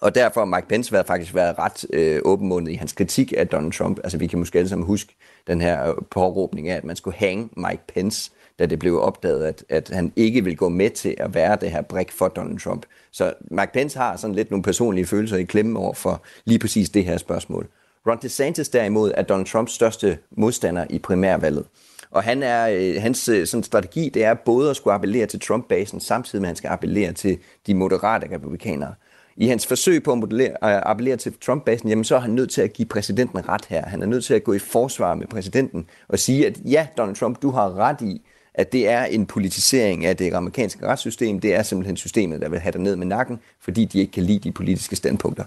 [0.00, 3.48] Og derfor har Mike Pence været, faktisk været ret øh, åbenmundet i hans kritik af
[3.48, 3.98] Donald Trump.
[4.04, 7.16] Altså, vi kan måske alle sammen huske den her øh, påråbning af, at man skulle
[7.16, 8.30] hænge Mike Pence,
[8.60, 11.70] da det blev opdaget, at, at han ikke vil gå med til at være det
[11.70, 12.86] her brik for Donald Trump.
[13.10, 16.90] Så Mike Pence har sådan lidt nogle personlige følelser i klemme over for lige præcis
[16.90, 17.66] det her spørgsmål.
[18.06, 21.64] Ron DeSantis derimod er Donald Trumps største modstander i primærvalget.
[22.10, 25.40] Og han er, øh, hans øh, sådan strategi, det er både at skulle appellere til
[25.40, 28.94] Trump-basen, samtidig med at han skal appellere til de moderate republikanere.
[29.36, 32.50] I hans forsøg på at modellere, øh, appellere til Trump-basen, jamen så er han nødt
[32.50, 33.86] til at give præsidenten ret her.
[33.86, 37.16] Han er nødt til at gå i forsvar med præsidenten og sige, at ja, Donald
[37.16, 38.22] Trump, du har ret i,
[38.54, 41.40] at det er en politisering af det amerikanske retssystem.
[41.40, 44.22] Det er simpelthen systemet, der vil have dig ned med nakken, fordi de ikke kan
[44.22, 45.44] lide de politiske standpunkter.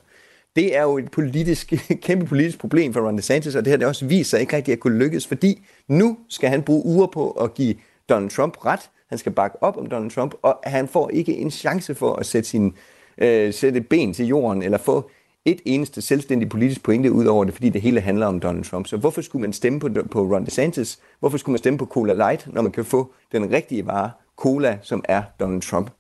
[0.56, 3.88] Det er jo et politisk, kæmpe politisk problem for Ron DeSantis, og det har det
[3.88, 7.32] også vist sig ikke rigtig at kunne lykkes, fordi nu skal han bruge uger på
[7.32, 7.76] at give
[8.10, 8.90] Donald Trump ret.
[9.10, 12.26] Han skal bakke op om Donald Trump, og han får ikke en chance for at
[12.26, 12.74] sætte, sin,
[13.18, 15.10] øh, sætte ben til jorden, eller få
[15.46, 18.88] et eneste selvstændig politisk pointe ud over det, fordi det hele handler om Donald Trump.
[18.88, 21.00] Så hvorfor skulle man stemme på, på Ron DeSantis?
[21.20, 24.78] Hvorfor skulle man stemme på Cola Light, når man kan få den rigtige vare, Cola,
[24.82, 25.92] som er Donald Trump?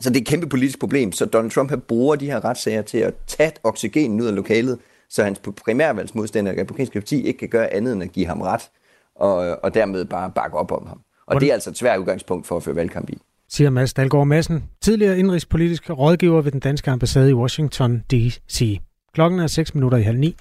[0.00, 2.82] Så det er et kæmpe politisk problem, så Donald Trump har bruger de her retssager
[2.82, 7.72] til at tage oxygenen ud af lokalet, så hans primærvalgsmodstander, republikanske parti, ikke kan gøre
[7.72, 8.70] andet end at give ham ret,
[9.14, 11.00] og, og dermed bare bakke op om ham.
[11.26, 13.18] Og det er altså et svært udgangspunkt for at føre valgkamp i.
[13.54, 18.80] Siger Mads Dalgaard Madsen, tidligere indrigspolitisk rådgiver ved den danske ambassade i Washington D.C.
[19.14, 20.36] Klokken er 6 minutter i halv ni.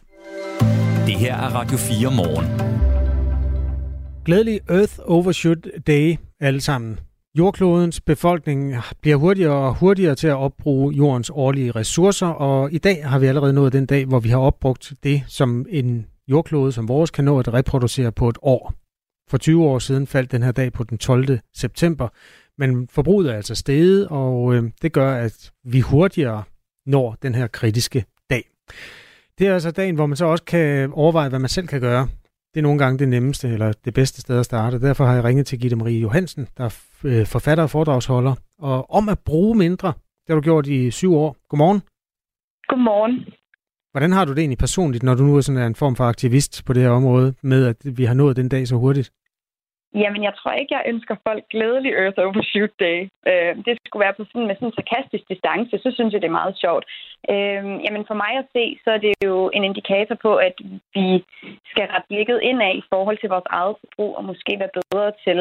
[1.06, 2.46] Det her er Radio 4 morgen.
[4.26, 7.00] Glædelig Earth Overshoot Day alle sammen.
[7.38, 13.08] Jordklodens befolkning bliver hurtigere og hurtigere til at opbruge jordens årlige ressourcer, og i dag
[13.08, 16.88] har vi allerede nået den dag, hvor vi har opbrugt det, som en jordklode som
[16.88, 18.74] vores kan nå at reproducere på et år.
[19.30, 21.40] For 20 år siden faldt den her dag på den 12.
[21.56, 22.08] september,
[22.62, 26.44] men forbruget er altså steget, og øh, det gør, at vi hurtigere
[26.86, 28.44] når den her kritiske dag.
[29.38, 32.08] Det er altså dagen, hvor man så også kan overveje, hvad man selv kan gøre
[32.54, 34.82] det er nogle gange det nemmeste eller det bedste sted at starte.
[34.82, 38.92] Derfor har jeg ringet til Gitte Marie Johansen, der er øh, forfatter og foredragsholder, og
[38.92, 39.88] om at bruge mindre.
[39.88, 41.36] Det har du gjort i syv år.
[41.50, 41.82] Godmorgen.
[42.68, 43.26] Godmorgen.
[43.92, 46.66] Hvordan har du det egentlig personligt, når du nu er sådan en form for aktivist
[46.66, 49.12] på det her område, med at vi har nået den dag så hurtigt?
[49.96, 53.00] Jamen, jeg tror ikke, jeg ønsker folk glædelig Earth Overshoot Day.
[53.32, 56.28] Øh, det skulle være på sådan, med sådan en sarkastisk distance, så synes jeg, det
[56.28, 56.86] er meget sjovt.
[57.34, 60.56] Øh, jamen, for mig at se, så er det jo en indikator på, at
[60.96, 61.08] vi
[61.72, 65.40] skal ret blikket indad i forhold til vores eget forbrug, og måske være bedre til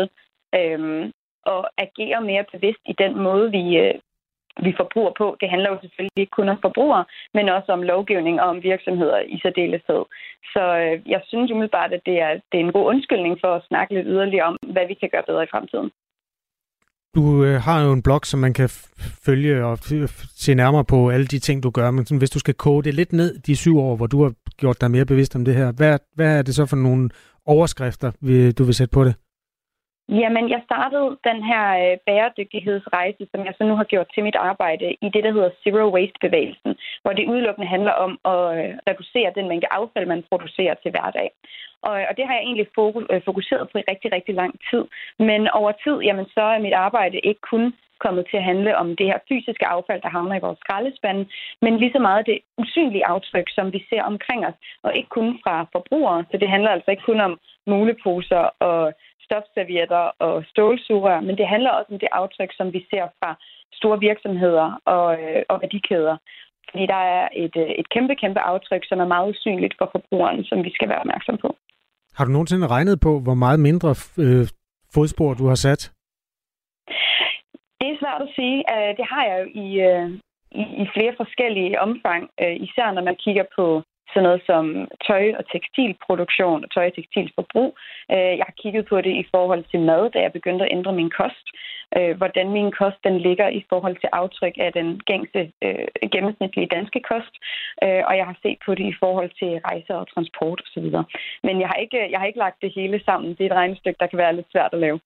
[0.58, 1.10] øh,
[1.54, 3.94] at agere mere bevidst i den måde, vi, øh,
[4.66, 5.36] vi forbruger på.
[5.40, 9.18] Det handler jo selvfølgelig ikke kun om forbrugere, men også om lovgivning og om virksomheder
[9.34, 10.02] i særdeleshed.
[10.52, 13.66] Så øh, jeg synes umiddelbart, at det er, det er en god undskyldning for at
[13.68, 15.90] snakke lidt yderligere om, hvad vi kan gøre bedre i fremtiden.
[17.14, 18.68] Du øh, har jo en blog, som man kan
[19.26, 19.78] følge og
[20.44, 21.90] se nærmere på alle de ting, du gør.
[21.90, 24.32] Men sådan, hvis du skal koge det lidt ned de syv år, hvor du har
[24.56, 27.10] gjort dig mere bevidst om det her, hvad, hvad er det så for nogle
[27.46, 28.10] overskrifter,
[28.58, 29.14] du vil sætte på det?
[30.18, 34.36] Jamen, jeg startede den her øh, bæredygtighedsrejse, som jeg så nu har gjort til mit
[34.36, 39.32] arbejde, i det, der hedder Zero Waste-bevægelsen, hvor det udelukkende handler om at øh, reducere
[39.34, 41.30] den mængde affald, man producerer til hverdag.
[41.82, 42.68] Og, og det har jeg egentlig
[43.12, 44.84] øh, fokuseret på i rigtig, rigtig lang tid.
[45.18, 48.88] Men over tid, jamen, så er mit arbejde ikke kun kommet til at handle om
[48.98, 51.22] det her fysiske affald, der havner i vores skraldespande,
[51.62, 55.28] men lige så meget det usynlige aftryk, som vi ser omkring os, og ikke kun
[55.44, 56.24] fra forbrugere.
[56.30, 58.92] Så det handler altså ikke kun om muleposer og
[59.30, 63.30] stofservietter og stålsugerør, men det handler også om det aftryk, som vi ser fra
[63.80, 66.16] store virksomheder og, øh, og værdikæder.
[66.70, 70.44] Fordi der er et, øh, et kæmpe, kæmpe aftryk, som er meget usynligt for forbrugeren,
[70.44, 71.48] som vi skal være opmærksom på.
[72.16, 73.90] Har du nogensinde regnet på, hvor meget mindre
[74.24, 74.46] øh,
[74.94, 75.82] fodspor du har sat?
[77.78, 78.56] Det er svært at sige.
[78.74, 79.68] Øh, det har jeg jo i,
[80.60, 82.22] i, i flere forskellige omfang,
[82.66, 83.82] især når man kigger på
[84.12, 84.64] sådan noget som
[85.08, 87.70] tøj og tekstilproduktion og tøj og tekstilforbrug.
[88.14, 90.92] Øh, jeg har kigget på det i forhold til mad, da jeg begyndte at ændre
[91.00, 91.46] min kost.
[91.96, 96.72] Øh, hvordan min kost den ligger i forhold til aftryk af den gængse øh, gennemsnitlige
[96.76, 97.34] danske kost.
[98.08, 100.86] Og jeg har set på det i forhold til rejser og transport osv.
[101.46, 103.30] Men jeg har, ikke, jeg har ikke lagt det hele sammen.
[103.30, 104.98] Det er et regnestykke, der kan være lidt svært at lave.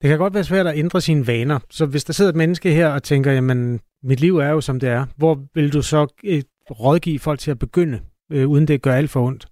[0.00, 1.58] Det kan godt være svært at ændre sine vaner.
[1.70, 4.80] Så hvis der sidder et menneske her og tænker, jamen, mit liv er jo som
[4.80, 6.00] det er, hvor vil du så
[6.70, 8.00] rådgive folk til at begynde?
[8.32, 9.46] Øh, uden det gør alt for ondt?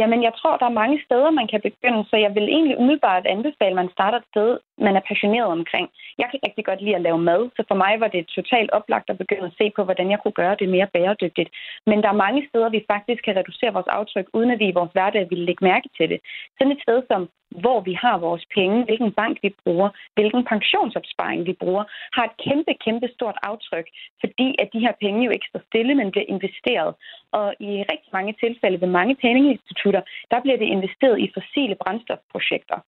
[0.00, 3.26] Jamen, jeg tror, der er mange steder, man kan begynde, så jeg vil egentlig umiddelbart
[3.26, 5.86] anbefale, at man starter et sted, man er passioneret omkring.
[6.18, 9.10] Jeg kan rigtig godt lide at lave mad, så for mig var det totalt oplagt
[9.10, 11.50] at begynde at se på, hvordan jeg kunne gøre det mere bæredygtigt.
[11.86, 14.78] Men der er mange steder, vi faktisk kan reducere vores aftryk, uden at vi i
[14.78, 16.20] vores hverdag vil lægge mærke til det.
[16.56, 17.20] Sådan et sted som
[17.62, 21.84] hvor vi har vores penge, hvilken bank vi bruger, hvilken pensionsopsparing vi bruger,
[22.16, 23.86] har et kæmpe, kæmpe stort aftryk,
[24.22, 26.90] fordi at de her penge jo ikke står stille, men bliver investeret.
[27.38, 32.78] Og i rigtig mange tilfælde ved mange pengeinstitutter, der bliver det investeret i fossile brændstofprojekter.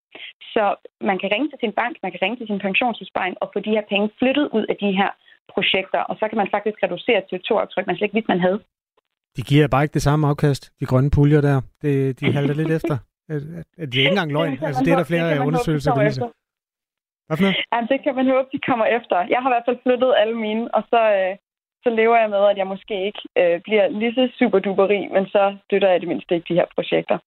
[0.55, 0.65] Så
[1.09, 3.75] man kan ringe til sin bank, man kan ringe til sin pensionsopsparing og få de
[3.77, 5.11] her penge flyttet ud af de her
[5.55, 8.61] projekter, og så kan man faktisk reducere CO2-aftryk, man slet ikke vidste, man havde.
[9.37, 11.61] De giver bare ikke det samme afkast, de grønne puljer der.
[11.83, 12.97] Det, de halter lidt efter.
[13.35, 13.43] At,
[13.83, 14.59] at det er ikke engang løgn.
[14.69, 16.29] Altså, det er der flere det undersøgelser, der viser.
[17.27, 17.57] Hvad for noget?
[17.73, 19.17] Jamen, det kan man håbe, de kommer efter.
[19.35, 21.33] Jeg har i hvert fald flyttet alle mine, og så, øh,
[21.85, 25.05] så lever jeg med, at jeg måske ikke øh, bliver lige så super duper rig,
[25.17, 27.19] men så støtter jeg det mindste ikke de her projekter.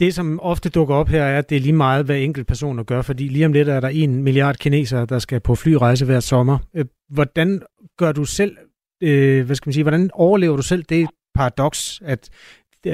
[0.00, 2.82] Det, som ofte dukker op her, er, at det er lige meget, hvad enkelt personer
[2.84, 6.20] gør, fordi lige om lidt er der en milliard kinesere, der skal på flyrejse hver
[6.20, 6.58] sommer.
[6.76, 7.62] Øh, hvordan
[7.96, 8.56] gør du selv,
[9.02, 12.30] øh, hvad skal man sige, hvordan overlever du selv det paradoks, at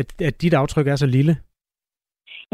[0.00, 1.37] at, at dit aftryk er så lille?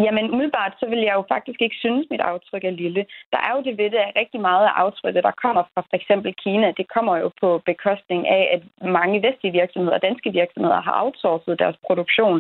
[0.05, 3.03] Jamen umiddelbart, så vil jeg jo faktisk ikke synes, at mit aftryk er lille.
[3.33, 5.97] Der er jo det ved det, at rigtig meget af aftrykket, der kommer fra for
[6.01, 8.63] eksempel Kina, det kommer jo på bekostning af, at
[8.99, 12.37] mange vestlige virksomheder og danske virksomheder har outsourcet deres produktion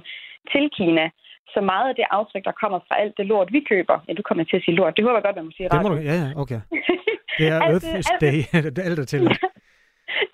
[0.52, 1.06] til Kina.
[1.54, 4.22] Så meget af det aftryk, der kommer fra alt det lort, vi køber, ja, du
[4.28, 5.72] kommer til at sige lort, det håber jeg godt, man må sige ret.
[5.72, 6.60] Det må du, ja, ja, okay.
[7.38, 8.38] Det er Earth Day,
[8.88, 9.20] alt er til.
[9.28, 9.40] alt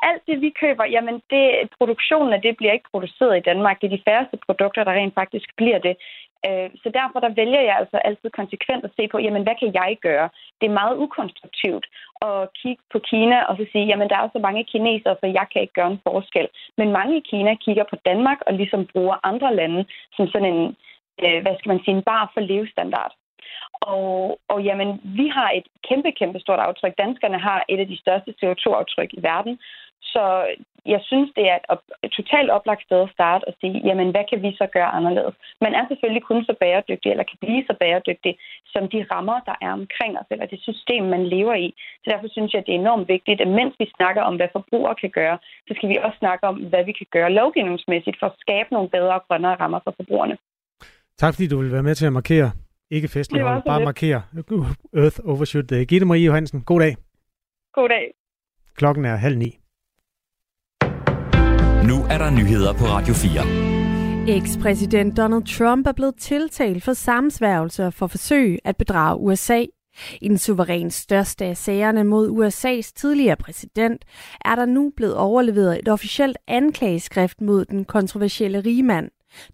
[0.08, 1.44] alt det, vi køber, jamen det,
[1.78, 3.80] produktionen af det bliver ikke produceret i Danmark.
[3.80, 5.94] Det er de færreste produkter, der rent faktisk bliver det.
[6.46, 9.70] Øh, så derfor der vælger jeg altså altid konsekvent at se på, jamen hvad kan
[9.82, 10.28] jeg gøre?
[10.60, 11.86] Det er meget ukonstruktivt
[12.28, 15.46] at kigge på Kina og så sige, jamen der er så mange kinesere, så jeg
[15.52, 16.48] kan ikke gøre en forskel.
[16.78, 19.84] Men mange i Kina kigger på Danmark og ligesom bruger andre lande
[20.16, 20.76] som sådan en,
[21.24, 23.12] øh, hvad skal man sige, en bar for levestandard.
[23.80, 26.94] Og, og jamen, vi har et kæmpe, kæmpe stort aftryk.
[26.98, 29.58] Danskerne har et af de største CO2-aftryk i verden.
[30.02, 30.24] Så
[30.94, 34.24] jeg synes, det er et, et totalt oplagt sted at starte og sige, jamen, hvad
[34.30, 35.34] kan vi så gøre anderledes?
[35.64, 38.32] Man er selvfølgelig kun så bæredygtig, eller kan blive så bæredygtig,
[38.74, 41.68] som de rammer, der er omkring os, eller det system, man lever i.
[42.02, 44.94] Så derfor synes jeg, det er enormt vigtigt, at mens vi snakker om, hvad forbrugere
[45.02, 48.40] kan gøre, så skal vi også snakke om, hvad vi kan gøre lovgivningsmæssigt for at
[48.44, 50.36] skabe nogle bedre og grønnere rammer for forbrugerne.
[51.22, 52.50] Tak fordi du vil være med til at markere,
[52.90, 54.22] ikke festlig bare markere
[54.96, 55.84] Earth Overshoot Day.
[55.84, 56.96] Gitte Marie Johansen, god dag.
[57.74, 58.14] God dag.
[58.74, 59.58] Klokken er halv ni.
[61.88, 64.36] Nu er der nyheder på Radio 4.
[64.36, 69.64] Eks-præsident Donald Trump er blevet tiltalt for samsværgelser for forsøg at bedrage USA.
[70.20, 74.04] I den suverænt største af sagerne mod USA's tidligere præsident
[74.44, 79.10] er der nu blevet overleveret et officielt anklageskrift mod den kontroversielle rigmand.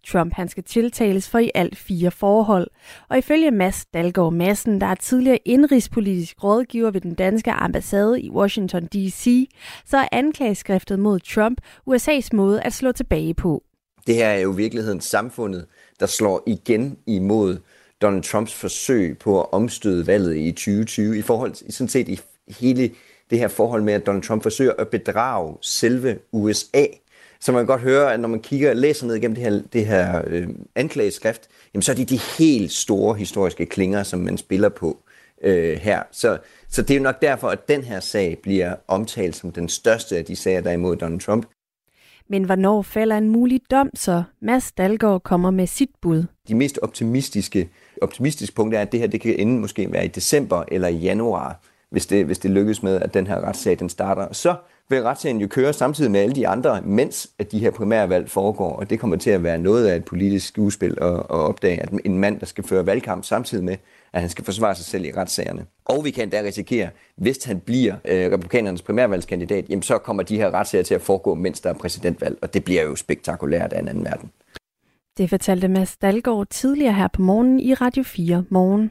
[0.06, 2.68] Trump han skal tiltales for i alt fire forhold.
[3.08, 8.30] Og ifølge Mads Dalgaard Madsen, der er tidligere indrigspolitisk rådgiver ved den danske ambassade i
[8.30, 9.48] Washington D.C.,
[9.86, 13.62] så er anklageskriftet mod Trump USA's måde at slå tilbage på.
[14.06, 15.66] Det her er jo i virkeligheden samfundet,
[16.00, 17.58] der slår igen imod
[18.02, 22.20] Donald Trumps forsøg på at omstøde valget i 2020 i forhold til sådan set i
[22.60, 22.90] hele
[23.30, 26.84] det her forhold med, at Donald Trump forsøger at bedrage selve USA
[27.42, 29.86] så man kan godt høre, at når man kigger læser ned igennem det her, det
[29.86, 34.68] her øh, anklageskrift, jamen så er det de helt store historiske klinger, som man spiller
[34.68, 34.98] på
[35.42, 36.02] øh, her.
[36.12, 39.68] Så, så det er jo nok derfor, at den her sag bliver omtalt som den
[39.68, 41.46] største af de sager, der er imod Donald Trump.
[42.28, 46.24] Men hvornår falder en mulig dom, så Mads Dalgaard kommer med sit bud?
[46.48, 47.68] De mest optimistiske,
[48.02, 50.96] optimistiske punkter er, at det her det kan ende måske være i december eller i
[50.96, 54.32] januar, hvis det, hvis det lykkes med, at den her retssag den starter.
[54.32, 54.54] Så
[54.92, 58.76] vil retssagen jo køre samtidig med alle de andre, mens at de her primærvalg foregår,
[58.76, 61.88] og det kommer til at være noget af et politisk skuespil at, at opdage, at
[62.04, 63.76] en mand, der skal føre valgkamp samtidig med,
[64.12, 65.66] at han skal forsvare sig selv i retssagerne.
[65.84, 70.36] Og vi kan da risikere, hvis han bliver øh, republikanernes primærvalgskandidat, jamen så kommer de
[70.36, 73.80] her retssager til at foregå, mens der er præsidentvalg, og det bliver jo spektakulært af
[73.80, 74.30] en anden verden.
[75.18, 78.90] Det fortalte Mads Dalgaard tidligere her på morgen i Radio 4 Morgen.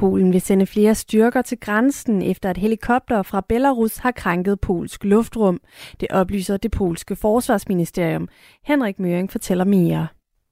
[0.00, 5.04] Polen vil sende flere styrker til grænsen, efter at helikopter fra Belarus har krænket polsk
[5.04, 5.60] luftrum.
[6.00, 8.28] Det oplyser det polske forsvarsministerium.
[8.64, 10.06] Henrik Møring fortæller mere.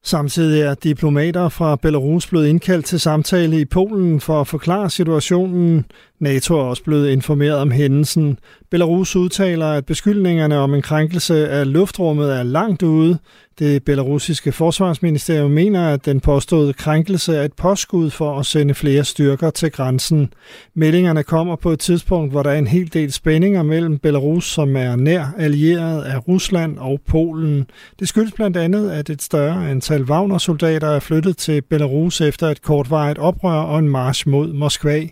[0.04, 5.84] Samtidig er diplomater fra Belarus blevet indkaldt til samtale i Polen for at forklare situationen.
[6.20, 8.38] NATO er også blevet informeret om hændelsen.
[8.70, 13.18] Belarus udtaler, at beskyldningerne om en krænkelse af luftrummet er langt ude.
[13.58, 19.04] Det belarusiske forsvarsministerium mener, at den påståede krænkelse er et påskud for at sende flere
[19.04, 20.32] styrker til grænsen.
[20.74, 24.76] Meldingerne kommer på et tidspunkt, hvor der er en hel del spændinger mellem Belarus, som
[24.76, 27.66] er nær allieret af Rusland og Polen.
[28.00, 32.62] Det skyldes blandt andet, at et større antal Wagner-soldater er flyttet til Belarus efter et
[32.62, 35.02] kortvarigt oprør og en march mod Moskva.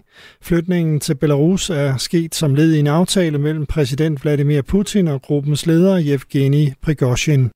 [0.43, 5.23] Flytningen til Belarus er sket som led i en aftale mellem præsident Vladimir Putin og
[5.23, 7.51] gruppens leder Yevgeni Prigozhin.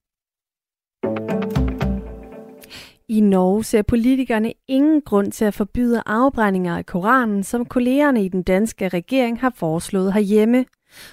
[3.08, 8.28] I Norge ser politikerne ingen grund til at forbyde afbrændinger af Koranen, som kollegerne i
[8.28, 10.64] den danske regering har foreslået herhjemme.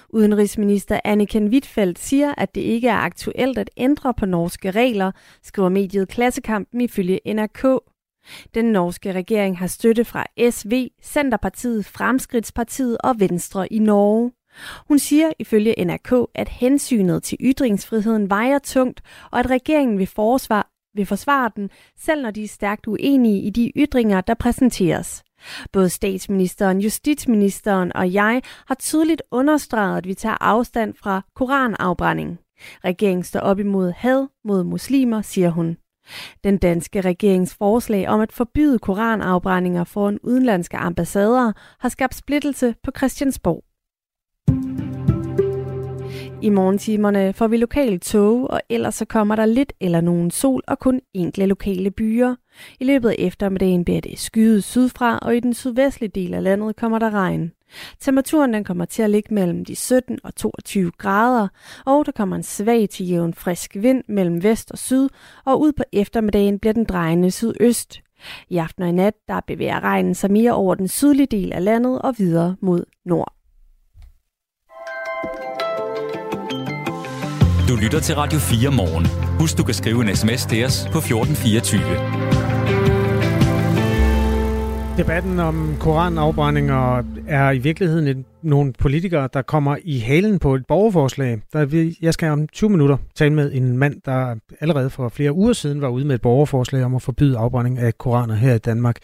[0.08, 5.12] Udenrigsminister Anniken Wittfeldt siger, at det ikke er aktuelt at ændre på norske regler,
[5.42, 7.64] skriver mediet Klassekampen ifølge NRK.
[8.54, 14.32] Den norske regering har støtte fra SV, Centerpartiet, Fremskridtspartiet og Venstre i Norge.
[14.88, 20.62] Hun siger ifølge NRK, at hensynet til ytringsfriheden vejer tungt, og at regeringen vil forsvare,
[20.94, 25.22] vil forsvare den, selv når de er stærkt uenige i de ytringer, der præsenteres.
[25.72, 32.38] Både statsministeren, justitsministeren og jeg har tydeligt understreget, at vi tager afstand fra koranafbrænding.
[32.84, 35.76] Regeringen står op imod had mod muslimer, siger hun.
[36.44, 42.90] Den danske regerings forslag om at forbyde koranafbrændinger foran udenlandske ambassader har skabt splittelse på
[42.96, 43.67] Christiansborg.
[46.42, 50.62] I morgentimerne får vi lokale tog, og ellers så kommer der lidt eller nogen sol
[50.68, 52.34] og kun enkle lokale byer.
[52.80, 56.76] I løbet af eftermiddagen bliver det skyet sydfra, og i den sydvestlige del af landet
[56.76, 57.52] kommer der regn.
[58.00, 61.48] Temperaturen den kommer til at ligge mellem de 17 og 22 grader,
[61.86, 65.08] og der kommer en svag til jævn frisk vind mellem vest og syd,
[65.44, 68.00] og ud på eftermiddagen bliver den drejende sydøst.
[68.48, 71.64] I aften og i nat der bevæger regnen sig mere over den sydlige del af
[71.64, 73.37] landet og videre mod nord.
[77.68, 79.06] Du lytter til Radio 4 morgen.
[79.40, 81.80] Husk, du kan skrive en sms til os på 1424.
[84.96, 90.66] Debatten om koranafbrændinger er i virkeligheden et, nogle politikere, der kommer i halen på et
[90.68, 91.40] borgerforslag.
[91.52, 95.52] Der jeg skal om 20 minutter tale med en mand, der allerede for flere uger
[95.52, 98.96] siden var ude med et borgerforslag om at forbyde afbrænding af koraner her i Danmark.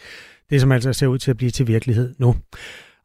[0.49, 2.35] Det som altså ser ud til at blive til virkelighed nu.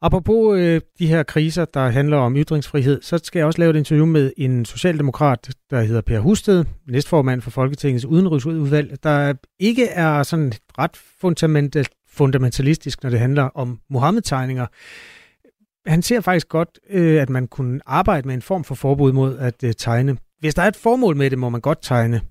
[0.03, 3.75] Apropos øh, de her kriser, der handler om ytringsfrihed, så skal jeg også lave et
[3.75, 10.23] interview med en socialdemokrat, der hedder Per Husted, næstformand for Folketingets udenrigsudvalg, der ikke er
[10.23, 14.65] sådan ret fundamental, fundamentalistisk, når det handler om Mohammed-tegninger.
[15.89, 19.37] Han ser faktisk godt, øh, at man kunne arbejde med en form for forbud mod
[19.37, 20.17] at øh, tegne.
[20.39, 22.21] Hvis der er et formål med det, må man godt tegne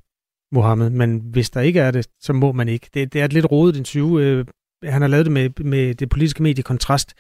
[0.53, 2.91] Mohammed, men hvis der ikke er det, så må man ikke.
[2.95, 4.19] Det, det er et lidt rodet interview.
[4.19, 4.47] Øh,
[4.85, 7.15] han har lavet det med, med det politiske medie Kontrast,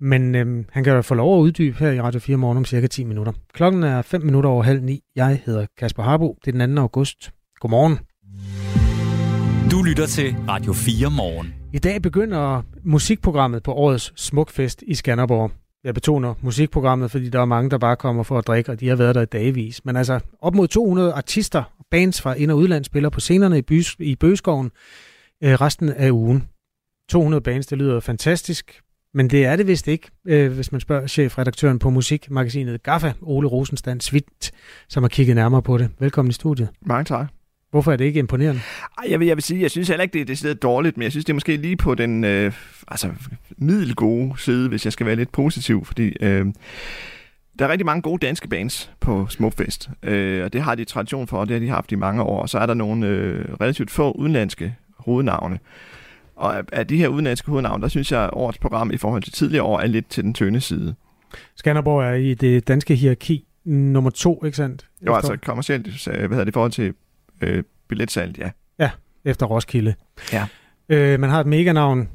[0.00, 2.64] men øh, han kan jo få lov at uddybe her i Radio 4 morgen om
[2.64, 3.32] cirka 10 minutter.
[3.52, 5.00] Klokken er 5 minutter over halv ni.
[5.16, 6.38] Jeg hedder Kasper Harbo.
[6.44, 6.82] Det er den 2.
[6.82, 7.30] august.
[7.60, 7.98] Godmorgen.
[9.70, 11.54] Du lytter til Radio 4 morgen.
[11.72, 15.50] I dag begynder musikprogrammet på årets Smukfest i Skanderborg.
[15.84, 18.88] Jeg betoner musikprogrammet, fordi der er mange, der bare kommer for at drikke, og de
[18.88, 19.84] har været der i dagvis.
[19.84, 23.58] Men altså, op mod 200 artister og bands fra ind- og udland spiller på scenerne
[23.58, 24.70] i, Bys- i Bøgeskoven
[25.44, 26.48] øh, resten af ugen.
[27.10, 28.80] 200 bands, det lyder fantastisk,
[29.18, 33.48] men det er det vist ikke, øh, hvis man spørger chefredaktøren på musikmagasinet GAFFA, Ole
[33.48, 34.52] Rosenstand Svigt,
[34.88, 35.90] som har kigget nærmere på det.
[35.98, 36.68] Velkommen i studiet.
[36.80, 37.26] Mange tak.
[37.70, 38.60] Hvorfor er det ikke imponerende?
[38.98, 41.02] Ej, jeg vil, jeg vil sige, jeg synes heller ikke, det er decideret dårligt, men
[41.02, 42.52] jeg synes, det er måske lige på den øh,
[42.88, 43.10] altså,
[43.56, 46.46] middelgode side, hvis jeg skal være lidt positiv, fordi øh,
[47.58, 51.26] der er rigtig mange gode danske bands på Smukfest, øh, og det har de tradition
[51.26, 52.42] for, og det har de haft i mange år.
[52.42, 55.58] Og så er der nogle øh, relativt få udenlandske hovednavne.
[56.38, 59.32] Og af, de her udenlandske hovednavne, der synes jeg, at årets program i forhold til
[59.32, 60.94] tidligere år er lidt til den tynde side.
[61.56, 64.86] Skanderborg er i det danske hierarki nummer to, ikke sandt?
[65.06, 66.94] Jo, altså kommercielt, hvad hedder det, i forhold til
[67.40, 68.50] øh, billetsalget, ja.
[68.78, 68.90] Ja,
[69.24, 69.94] efter Roskilde.
[70.32, 70.46] Ja.
[70.88, 72.08] Øh, man har et meganavn,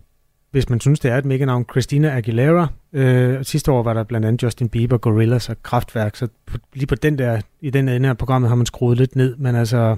[0.51, 2.67] hvis man synes, det er et meganavn, Christina Aguilera.
[2.93, 6.87] Øh, sidste år var der blandt andet Justin Bieber, Gorillaz og Kraftwerk, så på, lige
[6.87, 9.97] på den der, i den ende af programmet har man skruet lidt ned, men altså,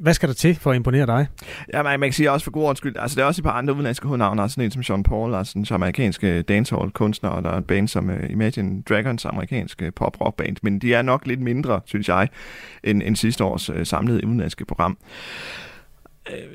[0.00, 1.26] hvad skal der til for at imponere dig?
[1.74, 3.52] Ja, man, man kan sige også for god skyld, altså der er også et par
[3.52, 7.50] andre udenlandske hovednavne, altså sådan en som Sean Paul, altså en amerikanske dancehall-kunstner, og der
[7.50, 11.40] er et band som uh, Imagine Dragons, amerikanske øh, pop-rock-band, men de er nok lidt
[11.40, 12.28] mindre, synes jeg,
[12.84, 14.98] end, end sidste års uh, samlede udenlandske program.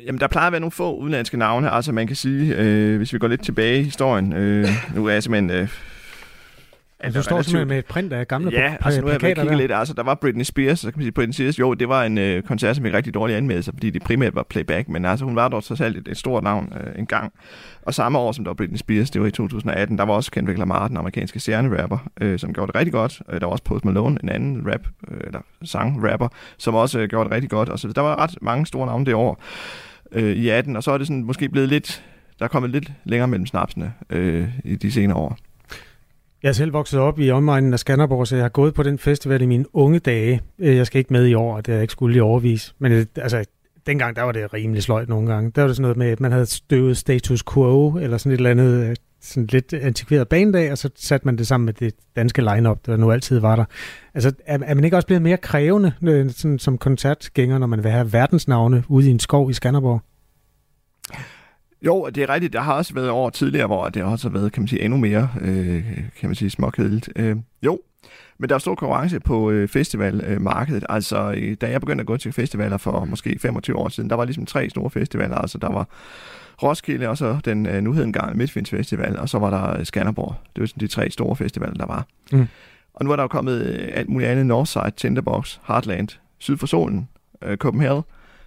[0.06, 3.14] Jamen, der plejer at være nogle få udenlandske navne, altså man kan sige, øh, hvis
[3.14, 5.50] vi går lidt tilbage i historien, Øh, nu er jeg simpelthen...
[5.50, 5.70] Øh,
[7.02, 9.58] Altså, du står simpelthen med et print af gamle Ja, altså nu har jeg kigget
[9.58, 9.72] lidt.
[9.72, 12.18] Altså, der var Britney Spears, så kan man sige, Britney Spears, jo, det var en
[12.18, 15.36] øh, koncert, som fik rigtig dårlige anmeldelser, fordi det primært var playback, men altså, hun
[15.36, 17.34] var dog trods alt et, et stort navn øh, en gang.
[17.82, 20.32] Og samme år, som der var Britney Spears, det var i 2018, der var også
[20.32, 23.22] Kendrick Lamar, den amerikanske stjerne-rapper, øh, som gjorde det rigtig godt.
[23.30, 27.10] Øh, der var også Post Malone, en anden rap, øh, eller sang-rapper, som også øh,
[27.10, 27.70] gjorde det rigtig godt.
[27.70, 29.44] Og så der var ret mange store navne det år
[30.12, 32.04] øh, i 18, og så er det sådan måske blevet lidt,
[32.40, 35.38] der er kommet lidt længere mellem snapsene øh, i de senere år.
[36.44, 39.00] Jeg er selv vokset op i omegnen af Skanderborg, så jeg har gået på den
[39.00, 40.42] festival i mine unge dage.
[40.60, 42.76] Øh, jeg skal ikke med i år, og det har jeg ikke skulle i overvis.
[42.80, 43.46] Men øh, altså,
[43.86, 45.52] dengang der var det rimelig sløjt nogle gange.
[45.56, 48.38] Der var det sådan noget med, at man havde støvet status quo, eller sådan et
[48.38, 51.94] eller andet øh, sådan lidt antikveret banedag, og så satte man det sammen med det
[52.16, 53.66] danske line-up, der nu altid var der.
[54.14, 55.94] Altså, er, er man ikke også blevet mere krævende
[56.30, 60.02] sådan, som koncertgænger, når man vil have verdensnavne ude i en skov i Skanderborg?
[61.86, 62.54] Jo, det er rigtigt.
[62.54, 64.98] Der har også været år tidligere, hvor det også har været, kan man sige, endnu
[64.98, 65.84] mere, øh,
[66.20, 67.10] kan man sige, småkedeligt.
[67.16, 67.80] Øh, jo,
[68.38, 70.84] men der er stor konkurrence på øh, festivalmarkedet.
[70.84, 74.10] Øh, altså, øh, da jeg begyndte at gå til festivaler for måske 25 år siden,
[74.10, 75.36] der var ligesom tre store festivaler.
[75.36, 75.88] Altså, der var
[76.64, 80.36] Roskilde, og så den øh, nu gang Midtfinds Festival, og så var der Skanderborg.
[80.56, 82.06] Det var sådan de tre store festivaler, der var.
[82.32, 82.48] Mm.
[82.94, 84.46] Og nu er der jo kommet øh, alt muligt andet.
[84.46, 86.08] Northside, Tinderbox, Heartland,
[86.40, 87.08] Syd for Solen,
[87.42, 88.04] øh, Copenhagen.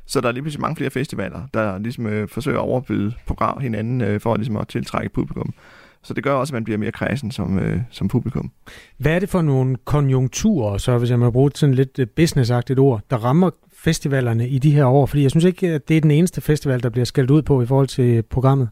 [0.07, 3.61] Så der er lige pludselig mange flere festivaler, der ligesom øh, forsøger at overbyde program
[3.61, 5.55] hinanden øh, for ligesom at tiltrække publikum.
[6.03, 8.51] Så det gør også, at man bliver mere kredsen som, øh, som publikum.
[8.99, 12.79] Hvad er det for nogle konjunkturer, så hvis jeg må bruge sådan lidt øh, businessagtigt
[12.79, 15.07] ord, der rammer festivalerne i de her år?
[15.07, 17.63] Fordi jeg synes ikke, at det er den eneste festival, der bliver skældt ud på
[17.63, 18.69] i forhold til programmet.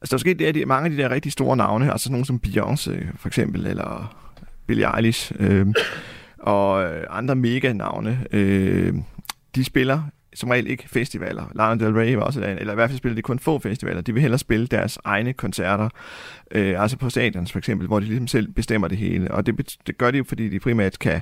[0.00, 2.12] Altså der er sket det, at de, mange af de der rigtig store navne, altså
[2.12, 4.16] nogle som Beyoncé for eksempel, eller
[4.66, 5.66] Billie Eilish, øh,
[6.38, 8.94] og andre mega navne, øh,
[9.54, 10.02] de spiller
[10.36, 11.44] som regel ikke festivaler.
[11.54, 14.00] Lana Del Rey var også der, eller i hvert fald spiller de kun få festivaler.
[14.00, 15.88] De vil hellere spille deres egne koncerter,
[16.50, 19.30] øh, altså på stadions for eksempel, hvor de ligesom selv bestemmer det hele.
[19.30, 21.20] Og det, det gør de jo, fordi de primært kan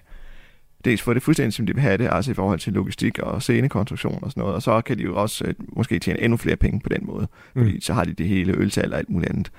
[0.84, 3.42] dels få det fuldstændig, som de vil have det, altså i forhold til logistik og
[3.42, 6.56] scenekonstruktion og sådan noget, og så kan de jo også øh, måske tjene endnu flere
[6.56, 7.80] penge på den måde, fordi mm.
[7.80, 9.50] så har de det hele øltal og alt muligt andet.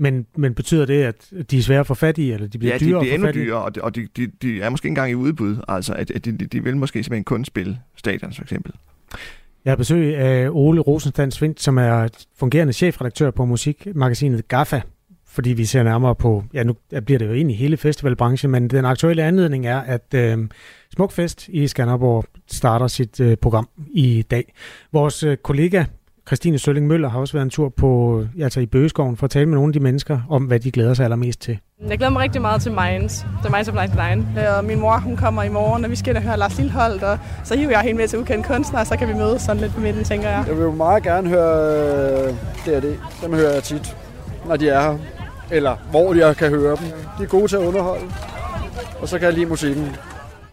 [0.00, 2.72] Men, men betyder det, at de er svære at få fat i, eller de bliver
[2.72, 4.90] ja, dyrere de bliver endnu dyrere, og, de, og de, de, de er måske ikke
[4.90, 5.56] engang i udbud.
[5.68, 8.72] Altså, at, at de, de vil måske simpelthen kun spille stadion, for eksempel.
[9.64, 14.80] Jeg har besøg af Ole Rosenstand Svindt, som er fungerende chefredaktør på musikmagasinet GAFA,
[15.26, 16.74] fordi vi ser nærmere på, ja nu
[17.04, 20.38] bliver det jo egentlig hele festivalbranchen, men den aktuelle anledning er, at øh,
[20.94, 24.52] Smukfest i Skanderborg starter sit øh, program i dag.
[24.92, 25.84] Vores øh, kollega
[26.30, 29.46] Christine Sølling Møller har også været en tur på, altså i Bøgeskoven for at tale
[29.46, 31.58] med nogle af de mennesker om, hvad de glæder sig allermest til.
[31.88, 34.24] Jeg glæder mig rigtig meget til Minds, The Minds of 99.
[34.58, 37.18] Og min mor hun kommer i morgen, og vi skal og høre Lars Lilleholdt, og
[37.44, 39.74] så hiver jeg hende med til ukendt kunstner, og så kan vi mødes sådan lidt
[39.74, 40.44] på midten, tænker jeg.
[40.48, 42.34] Jeg vil jo meget gerne høre øh,
[42.66, 42.98] D&D.
[43.24, 43.96] Dem hører jeg tit,
[44.46, 44.98] når de er her.
[45.50, 46.86] Eller hvor jeg kan høre dem.
[47.18, 48.04] De er gode til at underholde.
[49.00, 49.96] Og så kan jeg lide musikken.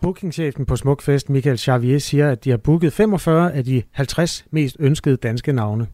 [0.07, 4.77] Bookingchefen på Smukfest, Michael Xavier, siger, at de har booket 45 af de 50 mest
[4.79, 5.87] ønskede danske navne.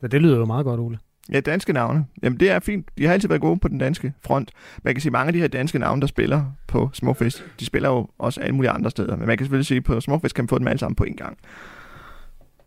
[0.00, 0.98] Så det lyder jo meget godt, Ole.
[1.32, 2.06] Ja, danske navne.
[2.22, 2.88] Jamen, det er fint.
[2.98, 4.50] De har altid været gode på den danske front.
[4.82, 7.88] Man kan sige, mange af de her danske navne, der spiller på Smukfest, de spiller
[7.88, 9.16] jo også alle mulige andre steder.
[9.16, 11.04] Men man kan selvfølgelig sige, at på Smukfest kan man få dem alle sammen på
[11.04, 11.38] en gang.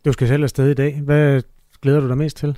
[0.05, 1.01] Du skal selv afsted i dag.
[1.03, 1.41] Hvad
[1.81, 2.57] glæder du dig mest til?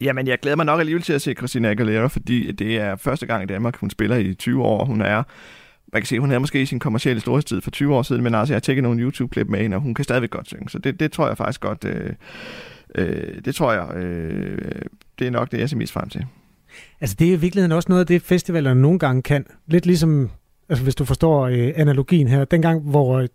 [0.00, 3.26] Jamen, jeg glæder mig nok alligevel til at se Christina Aguilera, fordi det er første
[3.26, 4.84] gang i Danmark, hun spiller i 20 år.
[4.84, 5.22] Hun er
[5.92, 8.52] man kan se, hun havde måske sin kommercielle storhedstid for 20 år siden, men altså,
[8.52, 10.68] jeg har tjekket nogle YouTube-klip med hende, og hun kan stadigvæk godt synge.
[10.68, 12.10] Så det, det tror jeg faktisk godt, øh,
[12.94, 14.82] øh, det tror jeg, øh,
[15.18, 16.26] det er nok det, jeg ser mest frem til.
[17.00, 19.46] Altså, det er i virkeligheden også noget af det, festivalerne nogle gange kan.
[19.66, 20.30] Lidt ligesom,
[20.68, 23.28] altså hvis du forstår øh, analogien her, dengang, hvor øh,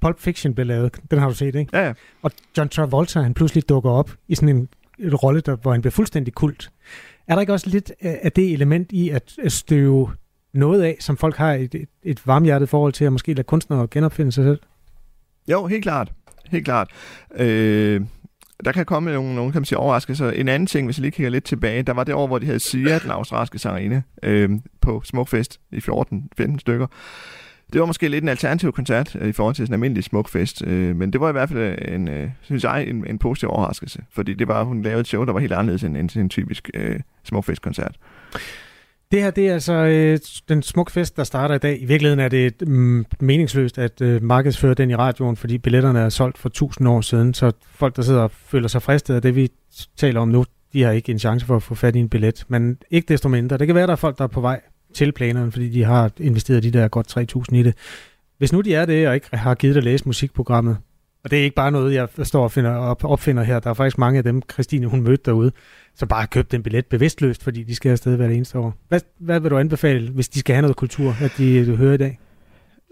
[0.00, 1.78] Pulp Fiction blev lavet, den har du set, ikke?
[1.78, 1.92] Ja, ja.
[2.22, 4.68] Og John Travolta, han pludselig dukker op i sådan en,
[4.98, 6.70] en rolle, der, hvor han bliver fuldstændig kult.
[7.28, 10.10] Er der ikke også lidt af det element i at støve
[10.54, 13.86] noget af, som folk har et, et, et varmhjertet forhold til, at måske lade kunstnere
[13.90, 14.60] genopfinde sig selv?
[15.50, 16.12] Jo, helt klart.
[16.50, 16.90] Helt klart.
[17.36, 18.00] Øh,
[18.64, 20.30] der kan komme nogle, nogle kan man sige, overraskelser.
[20.30, 22.46] En anden ting, hvis jeg lige kigger lidt tilbage, der var det år, hvor de
[22.46, 24.50] havde Sia, den australske sangerinde, øh,
[24.80, 26.86] på Smukfest i 14-15 stykker.
[27.72, 30.62] Det var måske lidt en alternativ koncert øh, i forhold til sådan en almindelig smukfest,
[30.66, 34.02] øh, men det var i hvert fald en, øh, synes jeg, en, en positiv overraskelse,
[34.12, 36.70] fordi det var, hun lavede et show, der var helt anderledes end, end en typisk
[36.74, 37.96] øh, smukfest-koncert.
[39.14, 41.82] Det her, det er altså øh, den smuk fest, der starter i dag.
[41.82, 46.08] I virkeligheden er det mm, meningsløst at øh, markedsføre den i radioen, fordi billetterne er
[46.08, 49.36] solgt for tusind år siden, så folk, der sidder og føler sig fristet af det,
[49.36, 49.48] vi
[49.96, 52.44] taler om nu, de har ikke en chance for at få fat i en billet.
[52.48, 53.58] Men ikke desto mindre.
[53.58, 54.60] Det kan være, der er folk, der er på vej
[54.94, 57.18] til planerne, fordi de har investeret de der godt
[57.52, 57.74] 3.000 i det.
[58.38, 60.76] Hvis nu de er det, og ikke har givet at læse musikprogrammet,
[61.24, 63.60] og det er ikke bare noget, jeg står og finder op, opfinder her.
[63.60, 65.52] Der er faktisk mange af dem, Christine hun mødte derude,
[65.94, 68.74] som bare har købt en billet bevidstløst, fordi de skal afsted hver eneste år.
[68.88, 71.94] Hvad, hvad vil du anbefale, hvis de skal have noget kultur, at de du hører
[71.94, 72.18] i dag?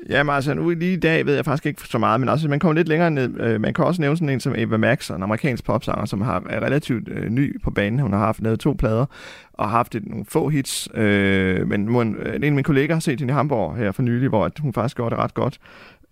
[0.09, 2.59] Jamen altså, nu lige i dag ved jeg faktisk ikke så meget, men altså, man
[2.59, 3.41] kommer lidt længere ned.
[3.41, 6.43] Øh, man kan også nævne sådan en som Eva Max, en amerikansk popsanger, som har,
[6.51, 7.99] er relativt øh, ny på banen.
[7.99, 9.07] Hun har haft lavet to plader
[9.53, 10.89] og har haft et, nogle få hits.
[10.95, 14.29] Øh, men en, en af mine kollegaer har set hende i Hamburg her for nylig,
[14.29, 15.59] hvor hun faktisk gjorde det ret godt.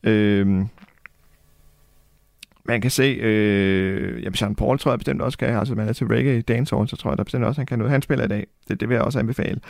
[0.04, 0.62] Øh,
[2.70, 5.92] man kan se, øh, ja, Jean Paul tror jeg bestemt også kan, altså man er
[5.92, 7.90] til reggae dancehall, så tror jeg der bestemt også, han kan noget.
[7.90, 9.60] Han spiller i dag, det, det vil jeg også anbefale.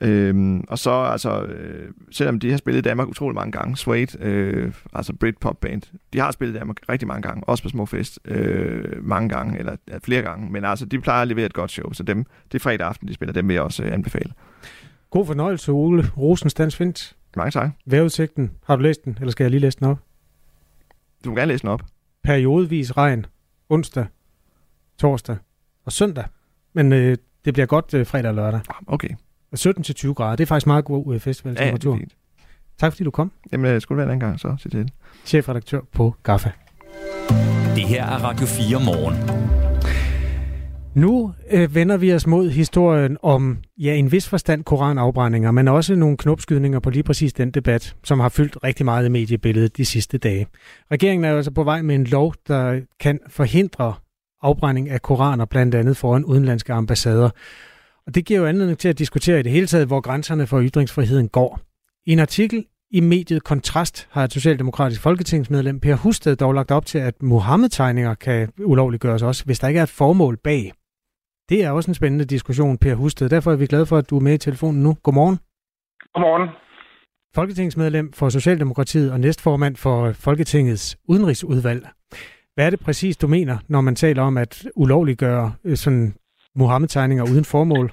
[0.00, 4.18] Øhm, og så, altså, øh, selvom de har spillet i Danmark utrolig mange gange, Suede,
[4.20, 7.86] øh, altså Britpop band, de har spillet i Danmark rigtig mange gange, også på små
[7.86, 11.54] fest, øh, mange gange, eller ja, flere gange, men altså, de plejer at levere et
[11.54, 13.92] godt show, så dem, det er fredag aften, de spiller, dem vil jeg også øh,
[13.92, 14.32] anbefale.
[15.10, 17.16] God fornøjelse, Ole Rosenstands Fint.
[17.36, 17.70] Mange tak.
[17.86, 19.98] Vejrudsigten, har du læst den, eller skal jeg lige læse den op?
[21.24, 21.82] Du må gerne læse den op
[22.24, 23.26] periodevis regn
[23.68, 24.06] onsdag,
[24.98, 25.36] torsdag
[25.84, 26.24] og søndag.
[26.72, 28.60] Men øh, det bliver godt øh, fredag og lørdag.
[28.68, 29.08] Ah, okay.
[29.58, 30.36] 17-20 grader.
[30.36, 31.96] Det er faktisk meget god øh, festivaltemperatur.
[31.96, 32.04] Ja,
[32.78, 33.32] tak fordi du kom.
[33.52, 34.90] Jamen, det skulle være en gang, så sig til.
[35.24, 36.50] Chefredaktør på GAFA.
[37.74, 39.61] Det her er Radio 4 morgen.
[40.94, 45.94] Nu øh, vender vi os mod historien om, ja, en vis forstand koranafbrændinger, men også
[45.94, 49.84] nogle knopskydninger på lige præcis den debat, som har fyldt rigtig meget i mediebilledet de
[49.84, 50.46] sidste dage.
[50.90, 53.94] Regeringen er jo altså på vej med en lov, der kan forhindre
[54.42, 57.30] afbrænding af koraner, blandt andet foran udenlandske ambassader.
[58.06, 60.62] Og det giver jo anledning til at diskutere i det hele taget, hvor grænserne for
[60.62, 61.60] ytringsfriheden går.
[62.06, 66.86] I en artikel i mediet Kontrast har et socialdemokratisk folketingsmedlem Per Husted dog lagt op
[66.86, 70.72] til, at Mohammed-tegninger kan ulovliggøres også, hvis der ikke er et formål bag.
[71.52, 73.28] Det er også en spændende diskussion, Per Husted.
[73.28, 74.90] Derfor er vi glade for, at du er med i telefonen nu.
[75.04, 75.38] Godmorgen.
[76.14, 76.48] Godmorgen.
[77.34, 81.82] Folketingsmedlem for Socialdemokratiet og næstformand for Folketingets udenrigsudvalg.
[82.54, 86.14] Hvad er det præcis, du mener, når man taler om at ulovliggøre øh, sådan
[86.54, 87.86] Mohammed-tegninger uden formål?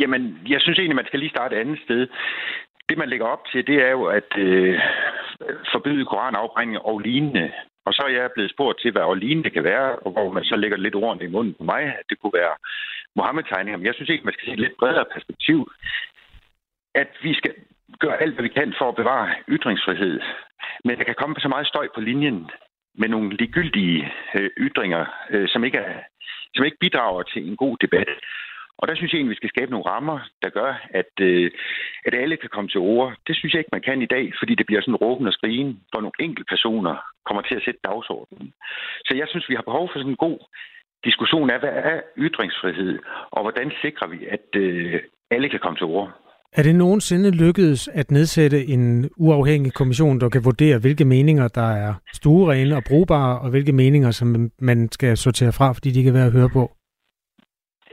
[0.00, 2.06] Jamen, jeg synes egentlig, man skal lige starte et andet sted.
[2.88, 4.78] Det, man lægger op til, det er jo at øh,
[5.72, 7.50] forbyde koranafbrænding og lignende.
[7.86, 10.56] Og så er jeg blevet spurgt til, hvad Orline kan være, og hvor man så
[10.56, 12.54] lægger lidt ordene i munden på mig, at det kunne være
[13.16, 13.78] Mohammed-tegninger.
[13.78, 15.72] Men jeg synes ikke, man skal se et lidt bredere perspektiv.
[16.94, 17.54] At vi skal
[17.98, 20.20] gøre alt, hvad vi kan for at bevare ytringsfrihed.
[20.84, 22.50] Men der kan komme så meget støj på linjen,
[22.94, 26.00] med nogle ligegyldige øh, ytringer, øh, som, ikke er,
[26.54, 28.08] som ikke bidrager til en god debat.
[28.80, 31.50] Og der synes jeg egentlig, vi skal skabe nogle rammer, der gør, at, øh,
[32.06, 33.08] at alle kan komme til ord.
[33.26, 35.70] Det synes jeg ikke, man kan i dag, fordi det bliver sådan råben og skrigen,
[35.90, 36.94] hvor nogle enkelte personer
[37.26, 38.52] kommer til at sætte dagsordenen.
[39.06, 40.38] Så jeg synes, vi har behov for sådan en god
[41.04, 42.98] diskussion af, hvad er ytringsfrihed,
[43.30, 45.00] og hvordan sikrer vi, at øh,
[45.30, 46.08] alle kan komme til ord.
[46.52, 51.68] Er det nogensinde lykkedes at nedsætte en uafhængig kommission, der kan vurdere, hvilke meninger, der
[51.86, 56.14] er stuerene og brugbare, og hvilke meninger, som man skal sortere fra, fordi de kan
[56.14, 56.70] være at høre på?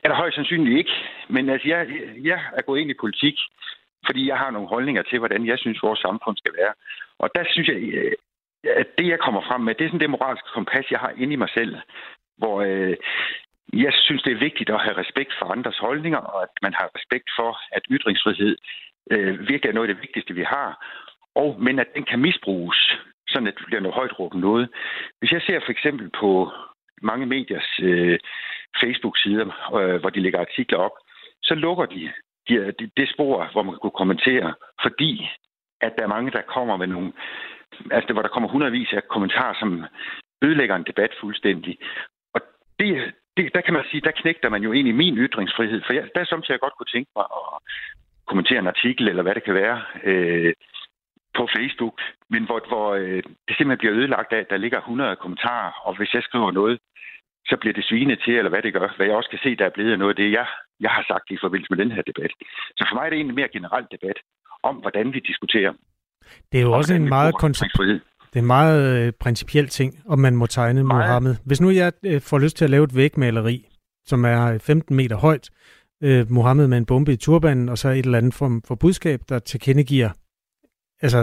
[0.03, 0.91] Er der højst sandsynligt ikke.
[1.29, 1.87] Men altså, jeg,
[2.23, 3.35] jeg er gået ind i politik,
[4.05, 6.73] fordi jeg har nogle holdninger til, hvordan jeg synes, vores samfund skal være.
[7.19, 8.11] Og der synes jeg, øh,
[8.63, 11.33] at det, jeg kommer frem med, det er sådan det moralske kompas, jeg har inde
[11.33, 11.75] i mig selv,
[12.37, 12.95] hvor øh,
[13.73, 16.89] jeg synes, det er vigtigt at have respekt for andres holdninger, og at man har
[16.95, 18.57] respekt for, at ytringsfrihed
[19.11, 20.69] øh, virkelig er noget af det vigtigste, vi har.
[21.35, 24.69] Og, men at den kan misbruges, sådan at det bliver noget højt råbende noget.
[25.19, 26.51] Hvis jeg ser for eksempel på
[27.01, 28.19] mange mediers øh,
[28.81, 29.47] Facebook-sider,
[29.79, 30.91] øh, hvor de lægger artikler op,
[31.41, 32.11] så lukker de,
[32.49, 35.29] de, de spor, hvor man kan kunne kommentere, fordi
[35.81, 37.13] at der er mange, der kommer med nogle...
[37.91, 39.83] Altså, hvor der kommer hundredvis af kommentarer, som
[40.41, 41.77] ødelægger en debat fuldstændig.
[42.33, 42.41] Og
[42.79, 46.09] det, det, der kan man sige, der knægter man jo egentlig min ytringsfrihed, for jeg,
[46.15, 47.59] der er samtidig, jeg godt kunne tænke mig at
[48.27, 50.53] kommentere en artikel, eller hvad det kan være, øh,
[51.37, 51.97] på Facebook,
[52.33, 55.91] men hvor, hvor øh, det simpelthen bliver ødelagt af, at der ligger 100 kommentarer, og
[55.97, 56.77] hvis jeg skriver noget,
[57.49, 58.87] så bliver det svinet til, eller hvad det gør.
[58.97, 60.45] Hvad jeg også kan se, der er blevet noget af det, jeg,
[60.85, 62.31] jeg har sagt i forbindelse med den her debat.
[62.77, 64.17] Så for mig er det en mere generel debat
[64.69, 65.73] om, hvordan vi diskuterer.
[66.51, 67.35] Det er jo også en meget.
[68.31, 71.07] Det er en meget øh, principiel ting, om man må tegne meget.
[71.07, 71.35] Mohammed.
[71.45, 73.65] Hvis nu jeg øh, får lyst til at lave et vægmaleri,
[74.05, 75.49] som er 15 meter højt,
[76.03, 79.19] øh, Mohammed med en bombe i turbanen, og så et eller andet form for budskab,
[79.29, 80.09] der tilkendegiver
[81.01, 81.19] altså,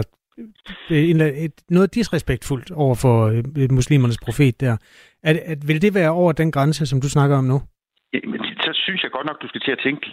[1.69, 4.77] noget disrespektfuldt over for øh, muslimernes profet der.
[5.23, 7.61] At, at, vil det være over den grænse, som du snakker om nu?
[8.31, 10.05] Men så synes jeg godt nok, du skal til at tænke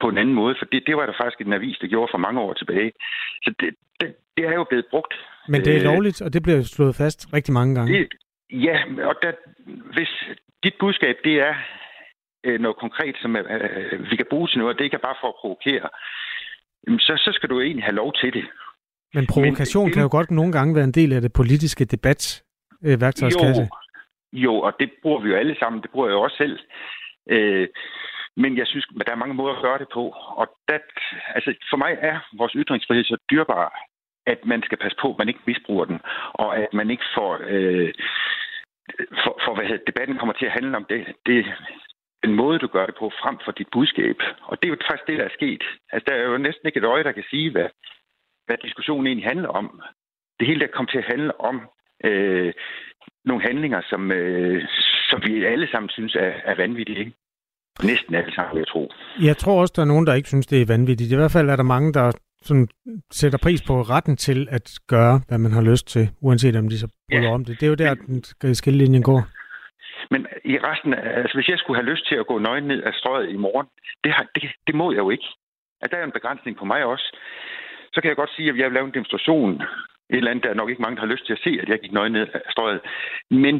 [0.00, 2.18] på en anden måde, for det, det var der faktisk en avis, der gjorde for
[2.18, 2.92] mange år tilbage.
[3.42, 5.14] Så det, det, det er jo blevet brugt.
[5.48, 7.98] Men det er øh, lovligt, og det bliver slået fast rigtig mange gange.
[7.98, 8.08] Det,
[8.50, 8.76] ja,
[9.10, 9.32] og der,
[9.94, 10.12] hvis
[10.64, 11.54] dit budskab det er
[12.44, 15.20] øh, noget konkret, som øh, vi kan bruge til noget, og det ikke er bare
[15.22, 15.88] for at provokere,
[17.06, 18.44] så, så skal du egentlig have lov til det.
[19.14, 22.42] Men provokation Men, kan jo godt nogle gange være en del af det politiske debat
[22.84, 23.62] øh, værktøjskasse.
[23.62, 23.68] Jo,
[24.44, 25.82] jo, og det bruger vi jo alle sammen.
[25.82, 26.58] Det bruger jeg jo også selv.
[27.30, 27.68] Øh,
[28.36, 30.04] men jeg synes, at der er mange måder at gøre det på.
[30.40, 30.86] Og dat,
[31.34, 33.72] altså, for mig er vores ytringsfrihed så dyrbar,
[34.26, 35.98] at man skal passe på, at man ikke misbruger den,
[36.32, 37.40] og at man ikke får...
[37.46, 37.92] Øh,
[39.22, 41.46] for, for hvad hedder, debatten kommer til at handle om det, det,
[42.24, 44.16] den måde, du gør det på, frem for dit budskab.
[44.42, 45.62] Og det er jo faktisk det, der er sket.
[45.92, 47.68] Altså, der er jo næsten ikke et øje, der kan sige, hvad,
[48.48, 49.66] hvad diskussionen egentlig handler om.
[50.38, 51.56] Det hele der kommer til at handle om
[52.04, 52.52] øh,
[53.24, 54.62] nogle handlinger, som, øh,
[55.10, 56.98] som vi alle sammen synes er, er vanvittige.
[56.98, 57.12] Ikke?
[57.82, 58.92] Næsten alle sammen, vil jeg tro.
[59.28, 61.12] Jeg tror også, der er nogen, der ikke synes, det er vanvittigt.
[61.12, 62.68] I hvert fald er der mange, der sådan
[63.10, 66.78] sætter pris på retten til at gøre, hvad man har lyst til, uanset om de
[66.78, 67.34] så bryder ja.
[67.34, 67.60] om det.
[67.60, 67.94] Det er jo der,
[68.42, 69.22] den skillelinjen går.
[70.10, 72.92] Men i resten altså hvis jeg skulle have lyst til at gå nøgen ned af
[72.94, 73.66] strøget i morgen,
[74.04, 75.28] det, har, det, det må jeg jo ikke.
[75.82, 77.16] At der er en begrænsning på mig også.
[77.92, 79.52] Så kan jeg godt sige, at jeg vil lave en demonstration.
[80.10, 81.68] Et eller andet, der er nok ikke mange, der har lyst til at se, at
[81.68, 82.80] jeg gik nøgen ned af strøget.
[83.30, 83.54] Men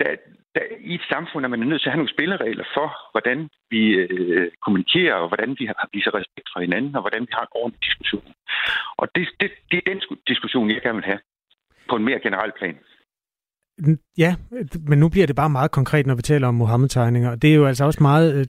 [0.00, 0.10] der,
[0.54, 3.38] der, i et samfund er man nødt til at have nogle spilleregler for, hvordan
[3.70, 7.42] vi øh, kommunikerer, og hvordan vi har, viser respekt for hinanden, og hvordan vi har
[7.42, 8.28] en ordentlig diskussion.
[9.00, 10.00] Og det, det, det er den
[10.32, 11.20] diskussion, jeg gerne vil have
[11.90, 12.78] på en mere generel plan.
[14.18, 14.36] Ja,
[14.88, 17.34] men nu bliver det bare meget konkret, når vi taler om Mohammed-tegninger.
[17.34, 18.44] Det er jo altså også meget øh,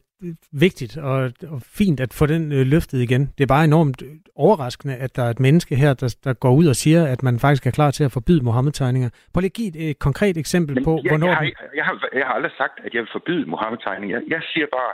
[0.52, 3.22] vigtigt og, og fint at få den øh, løftet igen.
[3.38, 4.04] Det er bare enormt
[4.36, 7.40] overraskende, at der er et menneske her, der, der går ud og siger, at man
[7.40, 9.10] faktisk er klar til at forbyde Mohammed-tegninger.
[9.34, 11.28] Prøv lige at give et, et konkret eksempel men på, jeg, hvornår...
[11.28, 14.18] Jeg har, jeg, har, jeg har aldrig sagt, at jeg vil forbyde Mohammed-tegninger.
[14.18, 14.94] Jeg, jeg siger bare,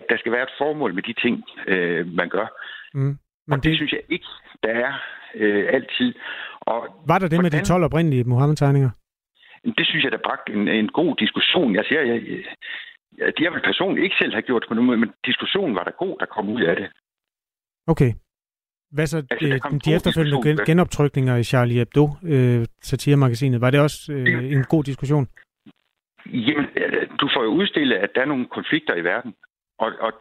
[0.00, 2.46] at der skal være et formål med de ting, øh, man gør.
[2.94, 3.00] Mm.
[3.00, 3.64] Men og det...
[3.64, 4.26] det synes jeg ikke,
[4.62, 4.92] der er
[5.34, 6.14] øh, altid.
[6.60, 7.42] Og Var der det hvordan...
[7.42, 8.90] med de 12 oprindelige Mohammed-tegninger?
[9.78, 11.74] Det synes jeg, der bragte en, en god diskussion.
[11.74, 12.22] Jeg siger, jeg,
[13.18, 15.84] jeg, jeg vil personligt ikke selv have gjort det på nogen måde, men diskussionen var
[15.84, 16.86] der god, der kom ud af det.
[17.86, 18.12] Okay.
[18.90, 23.80] Hvad så altså, de, de efterfølgende gen, genoptrykninger i Charlie Hebdo, øh, satiremagasinet, var det
[23.80, 25.26] også øh, en god diskussion?
[26.26, 29.34] Jamen, øh, du får jo udstillet, at der er nogle konflikter i verden,
[29.78, 30.12] og, og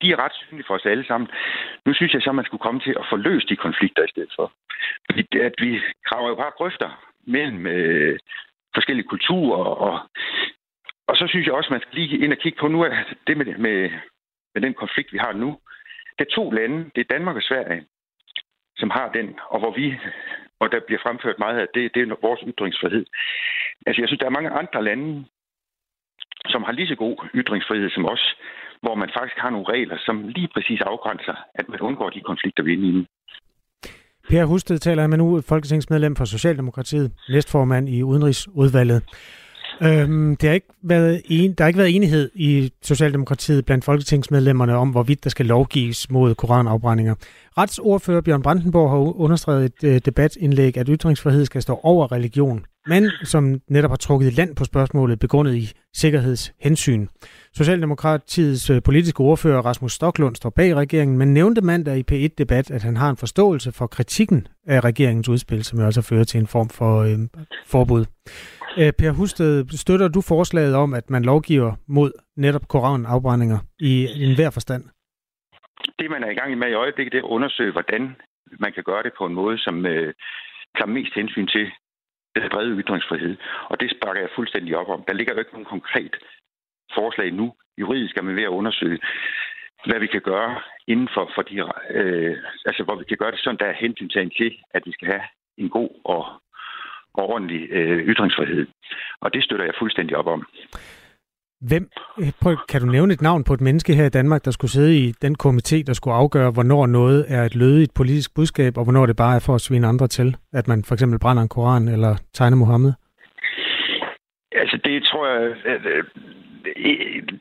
[0.00, 1.28] de er ret synlige for os alle sammen.
[1.86, 4.12] Nu synes jeg så, at man skulle komme til at få løst de konflikter i
[4.12, 4.52] stedet for.
[5.06, 5.70] Fordi at vi
[6.08, 6.90] graver jo bare grøfter
[7.26, 8.18] mellem øh,
[8.74, 9.64] forskellige kulturer.
[9.86, 9.94] Og,
[11.08, 12.90] og så synes jeg også, man skal lige ind og kigge på, nu er
[13.26, 13.90] det med, med,
[14.54, 15.58] med den konflikt, vi har nu.
[16.18, 17.82] Det er to lande, det er Danmark og Sverige,
[18.76, 19.86] som har den, og hvor vi,
[20.60, 23.04] og der bliver fremført meget af, det, det er vores ytringsfrihed.
[23.86, 25.24] Altså, jeg synes, der er mange andre lande,
[26.52, 28.36] som har lige så god ytringsfrihed som os,
[28.82, 32.62] hvor man faktisk har nogle regler, som lige præcis afgrænser, at man undgår de konflikter,
[32.62, 33.06] vi er inde i.
[34.28, 39.02] Per Husted taler med nu, folketingsmedlem for Socialdemokratiet, næstformand i Udenrigsudvalget.
[39.82, 44.76] Øhm, det har ikke været en, der har ikke været enighed i Socialdemokratiet blandt folketingsmedlemmerne
[44.76, 47.14] om, hvorvidt der skal lovgives mod koranafbrændinger.
[47.58, 53.10] Retsordfører Bjørn Brandenborg har understreget et øh, debatindlæg, at ytringsfrihed skal stå over religion, men
[53.24, 57.06] som netop har trukket land på spørgsmålet begrundet i sikkerhedshensyn.
[57.56, 62.82] Socialdemokratiets øh, politiske ordfører Rasmus Stoklund står bag regeringen, men nævnte mandag i P1-debat, at
[62.82, 66.46] han har en forståelse for kritikken af regeringens udspil, som jo altså fører til en
[66.46, 67.18] form for øh,
[67.66, 68.04] forbud.
[68.80, 73.92] Øh, per Husted, støtter du forslaget om, at man lovgiver mod netop koranafbrændinger i
[74.26, 74.82] enhver forstand?
[75.98, 78.16] Det, man er i gang med i øjeblikket, det er at undersøge, hvordan
[78.64, 80.14] man kan gøre det på en måde, som øh,
[80.76, 81.66] tager mest hensyn til
[82.36, 83.36] den brede ytringsfrihed.
[83.70, 85.04] Og det sparker jeg fuldstændig op om.
[85.08, 86.14] Der ligger jo ikke nogen konkret
[86.94, 87.54] forslag nu.
[87.78, 88.98] Juridisk er man ved at undersøge,
[89.86, 91.54] hvad vi kan gøre inden for, for de,
[91.90, 95.08] øh, altså hvor vi kan gøre det sådan, der er hensyn til, at vi skal
[95.08, 95.24] have
[95.58, 96.24] en god og
[97.14, 98.66] og ordentlig øh, ytringsfrihed.
[99.20, 100.46] Og det støtter jeg fuldstændig op om.
[101.68, 101.84] Hvem,
[102.20, 104.70] øh, prøv, kan du nævne et navn på et menneske her i Danmark, der skulle
[104.70, 108.84] sidde i den komité, der skulle afgøre, hvornår noget er et lødigt politisk budskab, og
[108.84, 110.36] hvornår det bare er for at svine andre til?
[110.52, 112.92] At man for eksempel brænder en koran eller tegner Mohammed?
[114.52, 116.04] Altså det tror jeg, at, øh,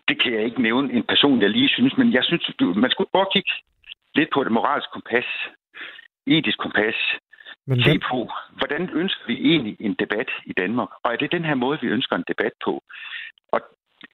[0.07, 3.09] det kan jeg ikke nævne en person, jeg lige synes, men jeg synes, man skulle
[3.11, 3.51] prøve at kigge
[4.15, 5.29] lidt på det moralske kompas,
[6.27, 6.95] etisk kompas,
[7.67, 10.89] men se på, hvordan ønsker vi egentlig en debat i Danmark?
[11.03, 12.83] Og er det den her måde, vi ønsker en debat på?
[13.51, 13.61] Og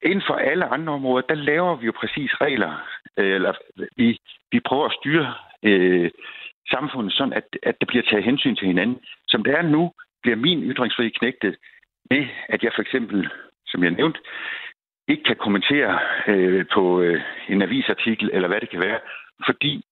[0.04, 2.72] inden for alle andre områder, der laver vi jo præcis regler,
[3.18, 3.54] øh, eller
[3.97, 4.18] vi,
[4.52, 5.34] vi prøver at styre
[5.64, 6.12] øh,
[6.70, 9.00] samfundet sådan, at, at der bliver taget hensyn til hinanden.
[9.28, 9.91] Som det er nu,
[10.22, 11.56] bliver min ytringsfrihed knægtet
[12.10, 13.30] med, at jeg for eksempel,
[13.68, 14.20] som jeg nævnte,
[15.08, 19.00] ikke kan kommentere øh, på øh, en avisartikel, eller hvad det kan være,
[19.45, 19.84] fordi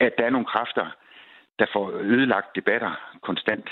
[0.00, 0.86] at der er nogle kræfter,
[1.58, 2.92] der får ødelagt debatter
[3.22, 3.68] konstant.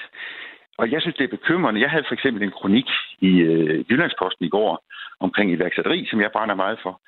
[0.79, 1.81] Og jeg synes, det er bekymrende.
[1.81, 2.89] Jeg havde for eksempel en kronik
[3.21, 4.85] i øh, Jyllandsposten i går
[5.21, 7.01] omkring iværksætteri, som jeg brænder meget for.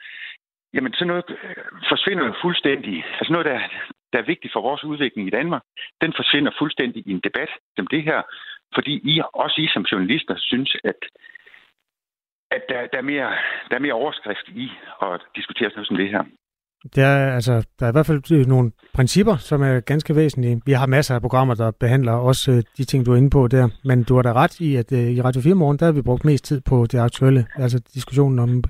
[0.75, 1.57] Jamen, sådan noget øh,
[1.89, 3.05] forsvinder jo fuldstændig.
[3.19, 3.61] Altså noget, der,
[4.13, 5.63] der er vigtigt for vores udvikling i Danmark,
[6.01, 8.23] den forsvinder fuldstændig i en debat som det her,
[8.75, 11.01] fordi I, også I som journalister, synes, at,
[12.51, 13.31] at der, der, er mere,
[13.69, 14.73] der er mere overskrift i
[15.03, 16.25] at diskutere sådan noget som det her.
[16.95, 20.61] Det er, altså, der er i hvert fald øh, nogle principper, som er ganske væsentlige.
[20.67, 23.49] Vi har masser af programmer, der behandler også øh, de ting, du er inde på
[23.49, 23.69] der.
[23.85, 26.03] Men du har da ret i, at øh, i Radio 4 morgen, der har vi
[26.03, 28.65] brugt mest tid på det aktuelle, altså diskussionen om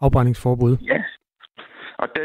[0.00, 0.76] afbrændingsforbud.
[0.92, 1.02] Ja,
[2.02, 2.24] og der,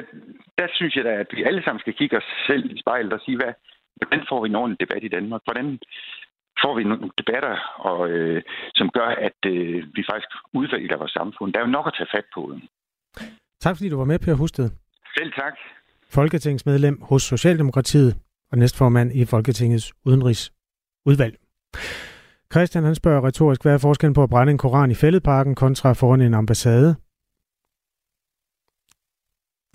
[0.57, 3.19] der synes jeg da, at vi alle sammen skal kigge os selv i spejlet og
[3.25, 3.53] sige, hvad,
[3.95, 5.41] hvordan får vi en ordentlig debat i Danmark?
[5.47, 5.79] Hvordan
[6.63, 7.55] får vi nogle debatter,
[7.89, 8.41] og, øh,
[8.75, 11.53] som gør, at øh, vi faktisk udvikler vores samfund?
[11.53, 12.41] Der er jo nok at tage fat på.
[13.63, 14.69] Tak fordi du var med, Per Husted.
[15.17, 15.53] Selv tak.
[16.09, 18.17] Folketingsmedlem hos Socialdemokratiet
[18.51, 21.37] og næstformand i Folketingets udenrigsudvalg.
[22.51, 25.93] Christian han spørger retorisk, hvad er forskellen på at brænde en koran i fældeparken kontra
[25.93, 26.95] foran en ambassade?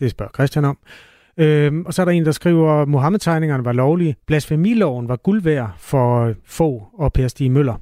[0.00, 0.78] Det spørger Christian om.
[1.36, 4.16] Øhm, og så er der en, der skriver, at Mohammed-tegningerne var lovlige.
[4.26, 7.76] Blasfemiloven var guld værd for få og Per Stig Møller.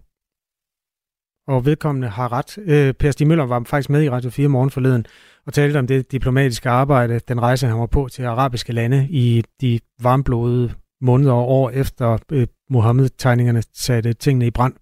[1.50, 2.58] Og vedkommende har ret.
[2.58, 5.06] Øh, per Stig Møller var faktisk med i Radio 4 morgen forleden
[5.46, 9.42] og talte om det diplomatiske arbejde, den rejse, han var på til arabiske lande i
[9.60, 14.74] de varmblodede måneder og år efter øh, Mohammed-tegningerne satte tingene i brand.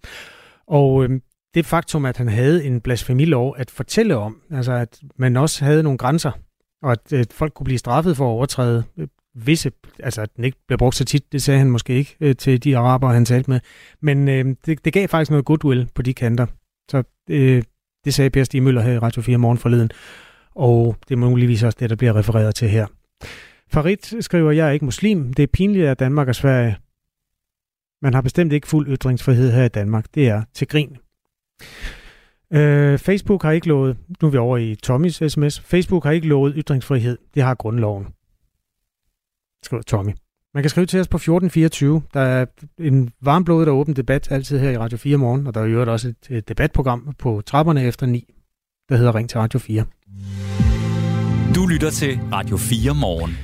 [0.67, 1.09] Og øh,
[1.53, 5.83] det faktum, at han havde en blasfemilov at fortælle om, altså at man også havde
[5.83, 6.31] nogle grænser,
[6.83, 9.07] og at øh, folk kunne blive straffet for at overtræde øh,
[9.45, 12.35] visse, altså at den ikke bliver brugt så tit, det sagde han måske ikke øh,
[12.35, 13.59] til de araber, han talte med,
[14.01, 16.45] men øh, det, det gav faktisk noget goodwill på de kanter.
[16.89, 17.63] Så øh,
[18.05, 19.91] det sagde Per Stig Møller her i Radio 4 morgen forleden
[20.59, 22.87] og det er muligvis også det, der bliver refereret til her.
[23.71, 25.33] Farid skriver, jeg er ikke muslim.
[25.33, 26.77] Det er pinligt, at Danmark og Sverige.
[28.01, 30.05] Man har bestemt ikke fuld ytringsfrihed her i Danmark.
[30.13, 30.97] Det er til grin.
[32.53, 36.27] Øh, Facebook har ikke lovet, nu er vi over i Tommys sms, Facebook har ikke
[36.27, 37.17] lovet ytringsfrihed.
[37.33, 38.07] Det har grundloven.
[39.63, 40.11] Skriver Tommy.
[40.53, 42.01] Man kan skrive til os på 1424.
[42.13, 42.45] Der er
[42.79, 45.91] en varmblodet og åben debat altid her i Radio 4 morgen, og der er jo
[45.91, 48.33] også et debatprogram på trapperne efter 9,
[48.89, 49.85] der hedder Ring til Radio 4.
[51.55, 53.37] Du lytter til Radio 4 morgen.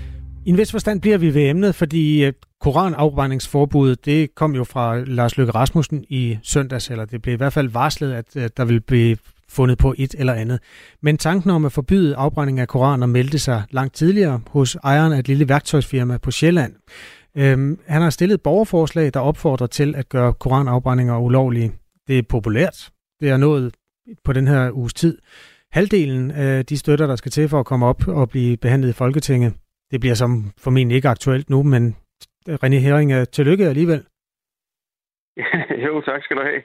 [0.45, 5.37] I en vis forstand bliver vi ved emnet, fordi koranafbrændingsforbuddet, det kom jo fra Lars
[5.37, 9.17] Løkke Rasmussen i søndags, eller det blev i hvert fald varslet, at der vil blive
[9.55, 10.59] fundet på et eller andet.
[11.01, 15.19] Men tanken om at forbyde afbrænding af koraner meldte sig langt tidligere hos ejeren af
[15.19, 16.73] et lille værktøjsfirma på Sjælland.
[17.37, 21.71] Øhm, han har stillet et borgerforslag, der opfordrer til at gøre koranafbrændinger ulovlige.
[22.07, 22.89] Det er populært.
[23.19, 23.73] Det er nået
[24.25, 25.17] på den her uges tid.
[25.71, 28.93] Halvdelen af de støtter, der skal til for at komme op og blive behandlet i
[28.93, 29.53] Folketinget,
[29.91, 30.31] det bliver som
[30.63, 31.95] formentlig ikke aktuelt nu, men
[32.49, 34.01] René Hering, tillykke alligevel.
[35.85, 36.61] jo, tak skal du have.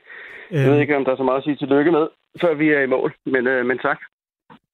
[0.51, 0.80] Jeg ved øhm.
[0.80, 2.07] ikke, om der er så meget at sige tillykke med,
[2.41, 3.99] før vi er i mål, men, øh, men tak.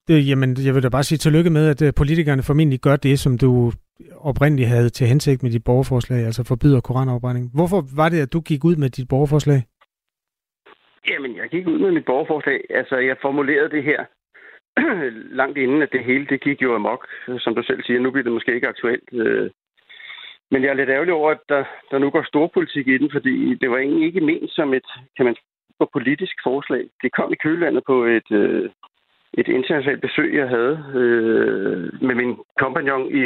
[0.07, 3.19] Det, jamen, jeg vil da bare sige tillykke med, at øh, politikerne formentlig gør det,
[3.19, 3.71] som du
[4.29, 7.45] oprindeligt havde til hensigt med dit borgerforslag, altså forbyder koranafbrænding.
[7.53, 9.59] Hvorfor var det, at du gik ud med dit borgerforslag?
[11.09, 12.59] Jamen, jeg gik ud med mit borgerforslag.
[12.69, 14.01] Altså, jeg formulerede det her
[15.39, 17.07] langt inden, at det hele det gik jo amok.
[17.37, 19.09] Som du selv siger, nu bliver det måske ikke aktuelt.
[19.13, 19.49] Øh.
[20.51, 23.55] Men jeg er lidt ærgerlig over, at der, der nu går storpolitik i den, fordi
[23.55, 24.87] det var egentlig ikke ment som et,
[25.17, 25.35] kan man
[25.79, 26.83] på politisk forslag.
[27.01, 28.69] Det kom i kølandet på et, øh,
[29.33, 33.23] et internationalt besøg, jeg havde øh, med min kompagnon i,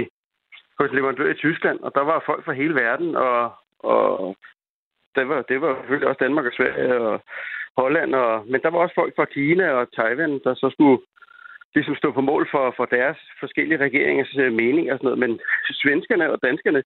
[0.80, 4.36] hos en leverandør i Tyskland, og der var folk fra hele verden, og, og
[5.16, 7.22] det var, det var selvfølgelig også Danmark og Sverige og
[7.78, 11.02] Holland, og, men der var også folk fra Kina og Taiwan, der så skulle
[11.76, 15.20] ligesom stå på mål for, for deres forskellige regeringers øh, mening og sådan noget.
[15.20, 15.40] Men
[15.84, 16.84] svenskerne og danskerne,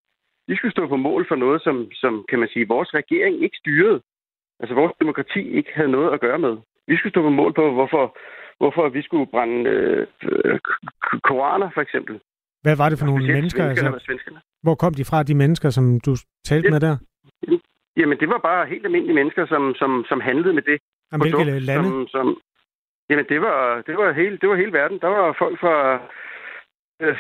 [0.47, 3.57] de skulle stå på mål for noget, som, som kan man sige, vores regering ikke
[3.57, 4.01] styrede.
[4.59, 6.57] Altså vores demokrati ikke havde noget at gøre med.
[6.87, 8.17] Vi skulle stå på mål på, hvorfor,
[8.57, 10.59] hvorfor vi skulle brænde øh,
[11.23, 12.19] koraner, for eksempel.
[12.61, 13.63] Hvad var det for nogle mennesker?
[13.69, 13.87] Altså,
[14.63, 16.13] hvor kom de fra, de mennesker, som du
[16.49, 16.95] talte ja, med der?
[17.97, 20.77] Jamen, det var bare helt almindelige mennesker, som, som, som handlede med det.
[21.13, 21.89] Om hvilke lande?
[21.89, 22.37] Som, som,
[23.09, 24.99] jamen, det var, det, var hele, det var hele verden.
[24.99, 25.75] Der var folk fra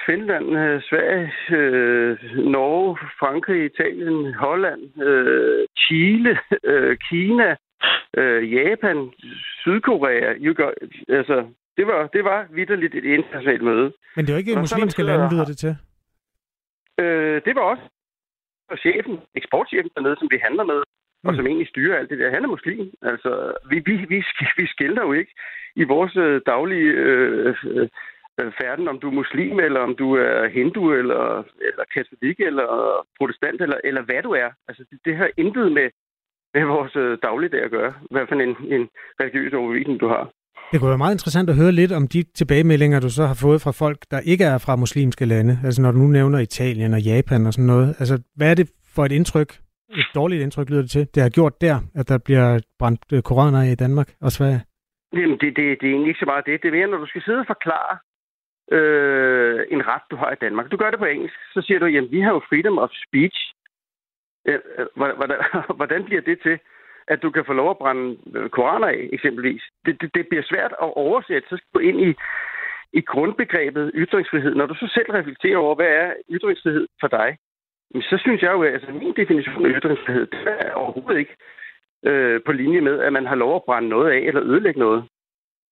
[0.05, 2.17] Finland, øh, Sverige, øh,
[2.55, 6.39] Norge, Frankrig, Italien, Holland, øh, Chile,
[6.71, 7.55] øh, Kina,
[8.17, 9.11] øh, Japan,
[9.61, 10.29] Sydkorea.
[11.09, 11.47] Altså,
[11.77, 13.93] det var, det var vidderligt et internationalt møde.
[14.15, 15.75] Men det var ikke muslimske lande, lyder det til?
[16.99, 17.83] Øh, det var også
[18.69, 20.79] og chefen, eksportchefen dernede, som vi handler med,
[21.23, 21.27] mm.
[21.27, 22.35] og som egentlig styrer alt det der.
[22.35, 22.91] Han er muslim.
[23.01, 23.31] Altså,
[23.69, 24.19] vi, vi, vi,
[24.57, 25.33] vi skilter jo ikke
[25.75, 27.87] i vores øh, daglige øh, øh,
[28.61, 32.67] færden, om du er muslim, eller om du er hindu, eller, eller katolik, eller
[33.17, 34.49] protestant, eller, eller hvad du er.
[34.67, 35.87] Altså, det, det har intet med,
[36.53, 37.93] med vores øh, dagligdag at gøre.
[38.11, 40.29] Hvad for en, en religiøs overbevisning du har.
[40.71, 43.61] Det kunne være meget interessant at høre lidt om de tilbagemeldinger, du så har fået
[43.61, 45.59] fra folk, der ikke er fra muslimske lande.
[45.65, 47.89] Altså når du nu nævner Italien og Japan og sådan noget.
[48.01, 49.49] Altså hvad er det for et indtryk,
[49.89, 53.21] et dårligt indtryk lyder det til, det har gjort der, at der bliver brændt øh,
[53.21, 54.61] koraner i Danmark og Sverige?
[55.13, 56.61] Jamen, det, det, det er egentlig ikke så meget det.
[56.61, 57.97] Det er mere, når du skal sidde og forklare
[58.71, 60.71] øh, en ret, du har i Danmark.
[60.71, 63.53] Du gør det på engelsk, så siger du, jamen, vi har jo freedom of speech.
[64.45, 65.37] Øh, øh hvordan,
[65.79, 66.59] hvordan bliver det til?
[67.07, 69.63] at du kan få lov at brænde øh, koraner af, eksempelvis.
[69.85, 71.49] Det, det, det bliver svært at oversætte.
[71.49, 72.13] Så skal du ind i,
[72.93, 74.55] i grundbegrebet ytringsfrihed.
[74.55, 77.37] Når du så selv reflekterer over, hvad er ytringsfrihed for dig,
[78.01, 81.35] så synes jeg jo, at altså, min definition af ytringsfrihed, det er overhovedet ikke
[82.05, 85.03] øh, på linje med, at man har lov at brænde noget af eller ødelægge noget.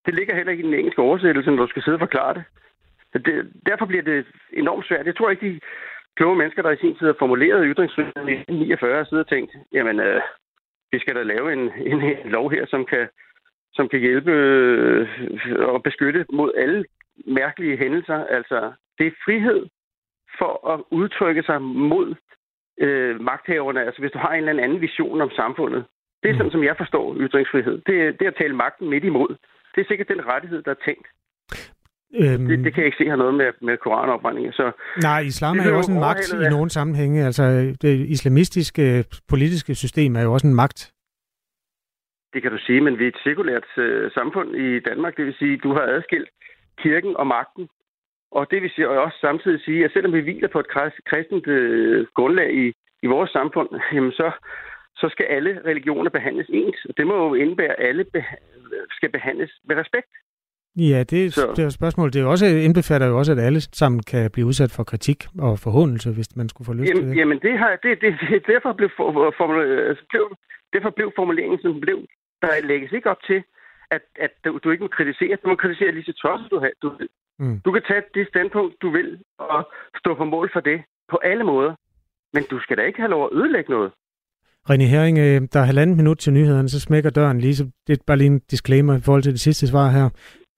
[0.06, 2.44] Det ligger heller ikke i den engelske oversættelse, når du skal sidde og forklare det
[3.20, 5.06] det derfor bliver det enormt svært.
[5.06, 5.60] Jeg tror ikke, de
[6.16, 9.52] kloge mennesker, der i sin tid har formuleret ytringsfriheden i 1949, har siddet og tænkt,
[9.74, 10.22] jamen, øh,
[10.92, 13.08] vi skal da lave en, en, en lov her, som kan,
[13.74, 15.08] som kan hjælpe øh,
[15.60, 16.86] og beskytte mod alle
[17.28, 18.26] mærkelige hændelser.
[18.26, 19.68] Altså, det er frihed
[20.38, 22.16] for at udtrykke sig mod
[22.80, 23.86] øh, magthaverne.
[23.86, 25.86] Altså, hvis du har en eller anden vision om samfundet.
[26.24, 27.82] Det er sådan, som jeg forstår ytringsfrihed.
[27.88, 29.36] Det er, det er at tale magten midt imod.
[29.76, 31.08] Det er sikkert den rettighed, der er tænkt.
[32.22, 34.54] Øhm, det, det kan jeg ikke se har noget med, med koranopbrænding.
[34.54, 37.26] Så nej, islam er jo også en magt i nogle sammenhænge.
[37.26, 37.44] Altså,
[37.82, 40.94] det islamistiske politiske system er jo også en magt.
[42.34, 45.18] Det kan du sige, men vi er et sekulært uh, samfund i Danmark.
[45.18, 46.30] Det vil sige, du har adskilt
[46.78, 47.68] kirken og magten.
[48.32, 50.68] Og det vil sige, og også samtidig sige, at selvom vi hviler på et
[51.10, 54.32] kristent uh, grundlag i, i vores samfund, jamen så,
[54.96, 56.86] så skal alle religioner behandles ens.
[56.90, 58.42] Og det må jo indebære, at alle beha-
[58.92, 60.12] skal behandles med respekt.
[60.76, 61.54] Ja, det, så.
[61.56, 62.14] det er spørgsmål.
[62.14, 65.60] Det er også, indbefatter jo også, at alle sammen kan blive udsat for kritik og
[65.60, 67.18] forhåndelse, hvis man skulle få lyst jamen, til det.
[67.18, 69.46] Jamen, det har, det, det, det, derfor, blev for, for,
[69.90, 70.26] altså, blev,
[70.74, 72.00] derfor blev formuleringen, som blev.
[72.42, 73.44] Der lægges ikke op til,
[73.92, 75.38] at, at du, du ikke må kritisere.
[75.44, 76.72] Du må kritisere lige så tosset du har.
[76.82, 76.88] Du,
[77.40, 77.60] mm.
[77.66, 79.10] du kan tage det standpunkt, du vil,
[79.40, 79.60] og
[80.02, 81.74] stå på mål for det på alle måder.
[82.34, 83.92] Men du skal da ikke have lov at ødelægge noget.
[84.70, 87.94] René Hering, øh, der er halvanden minut til nyhederne, så smækker døren lige, så det
[87.94, 90.10] er bare lige en disclaimer i forhold til det sidste svar her.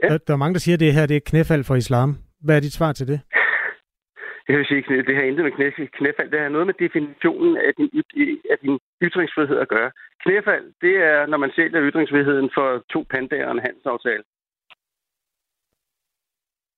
[0.04, 0.08] Ja.
[0.08, 2.18] Der, der er mange, der siger, at det her det er knæfald for islam.
[2.46, 3.20] Hvad er dit svar til det?
[4.50, 5.70] Jeg vil sige, det har intet med knæ,
[6.00, 6.32] knæfald.
[6.32, 7.90] Det har noget med definitionen af din,
[8.52, 9.92] af din ytringsfrihed at gøre.
[10.24, 14.24] Knæfald, det er, når man sælger ytringsfriheden for to pandager og en handelsaftale.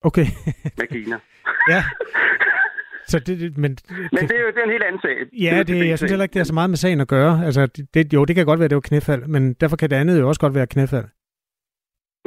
[0.01, 0.27] Okay.
[0.79, 1.17] med Kina.
[1.73, 1.81] ja.
[3.07, 3.77] Så det, men,
[4.15, 5.15] Men det er jo det er en helt anden sag.
[5.41, 7.45] Ja, det, jeg synes heller ikke, det har så meget med sagen at gøre.
[7.45, 10.19] Altså, det, jo, det kan godt være, det var knæfald, men derfor kan det andet
[10.19, 11.05] jo også godt være knæfald.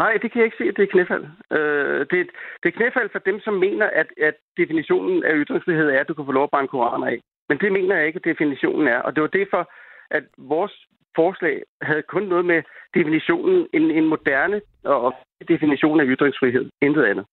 [0.02, 1.24] Nej, det kan jeg ikke se, at det er knæfald.
[1.58, 2.18] Øh, det,
[2.60, 6.14] det er knæfald for dem, som mener, at, at definitionen af ytringsfrihed er, at du
[6.14, 7.18] kan få lov at brænde koraner af.
[7.48, 8.98] Men det mener jeg ikke, at definitionen er.
[9.06, 9.62] Og det var derfor,
[10.10, 10.74] at vores
[11.18, 12.60] forslag havde kun noget med
[12.94, 15.14] definitionen, en, en moderne og
[15.48, 16.64] definition af ytringsfrihed.
[16.82, 17.24] Intet andet.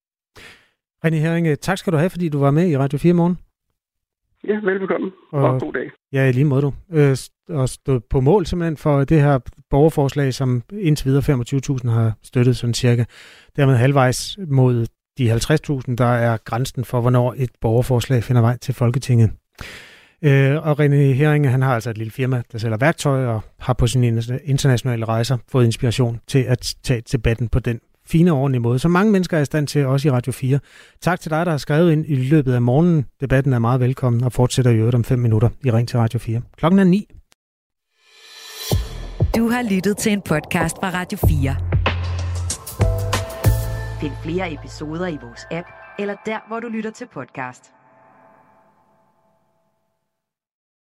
[1.05, 3.46] René Herring, tak skal du have, fordi du var med i Radio 4 morgen.
[4.47, 5.11] Ja, velbekomme.
[5.31, 5.91] Og, og god dag.
[6.13, 6.73] Ja, lige måde du.
[6.93, 7.17] Øh,
[7.49, 11.41] og stå på mål simpelthen for det her borgerforslag, som indtil videre
[11.83, 13.03] 25.000 har støttet sådan cirka.
[13.55, 14.85] Dermed halvvejs mod
[15.17, 19.31] de 50.000, der er grænsen for, hvornår et borgerforslag finder vej til Folketinget.
[20.21, 23.73] Øh, og René Hering, han har altså et lille firma, der sælger værktøj og har
[23.73, 27.79] på sine internationale rejser fået inspiration til at tage debatten på den
[28.10, 30.60] fine og ordentlige måde, Så mange mennesker er i stand til, også i Radio 4.
[31.01, 33.05] Tak til dig, der har skrevet ind i løbet af morgenen.
[33.22, 36.20] Debatten er meget velkommen og fortsætter i øvrigt om 5 minutter i Ring til Radio
[36.20, 36.41] 4.
[36.58, 37.08] Klokken er 9.
[39.36, 41.55] Du har lyttet til en podcast fra Radio 4.
[44.01, 45.68] Find flere episoder i vores app,
[45.99, 47.76] eller der, hvor du lytter til podcast.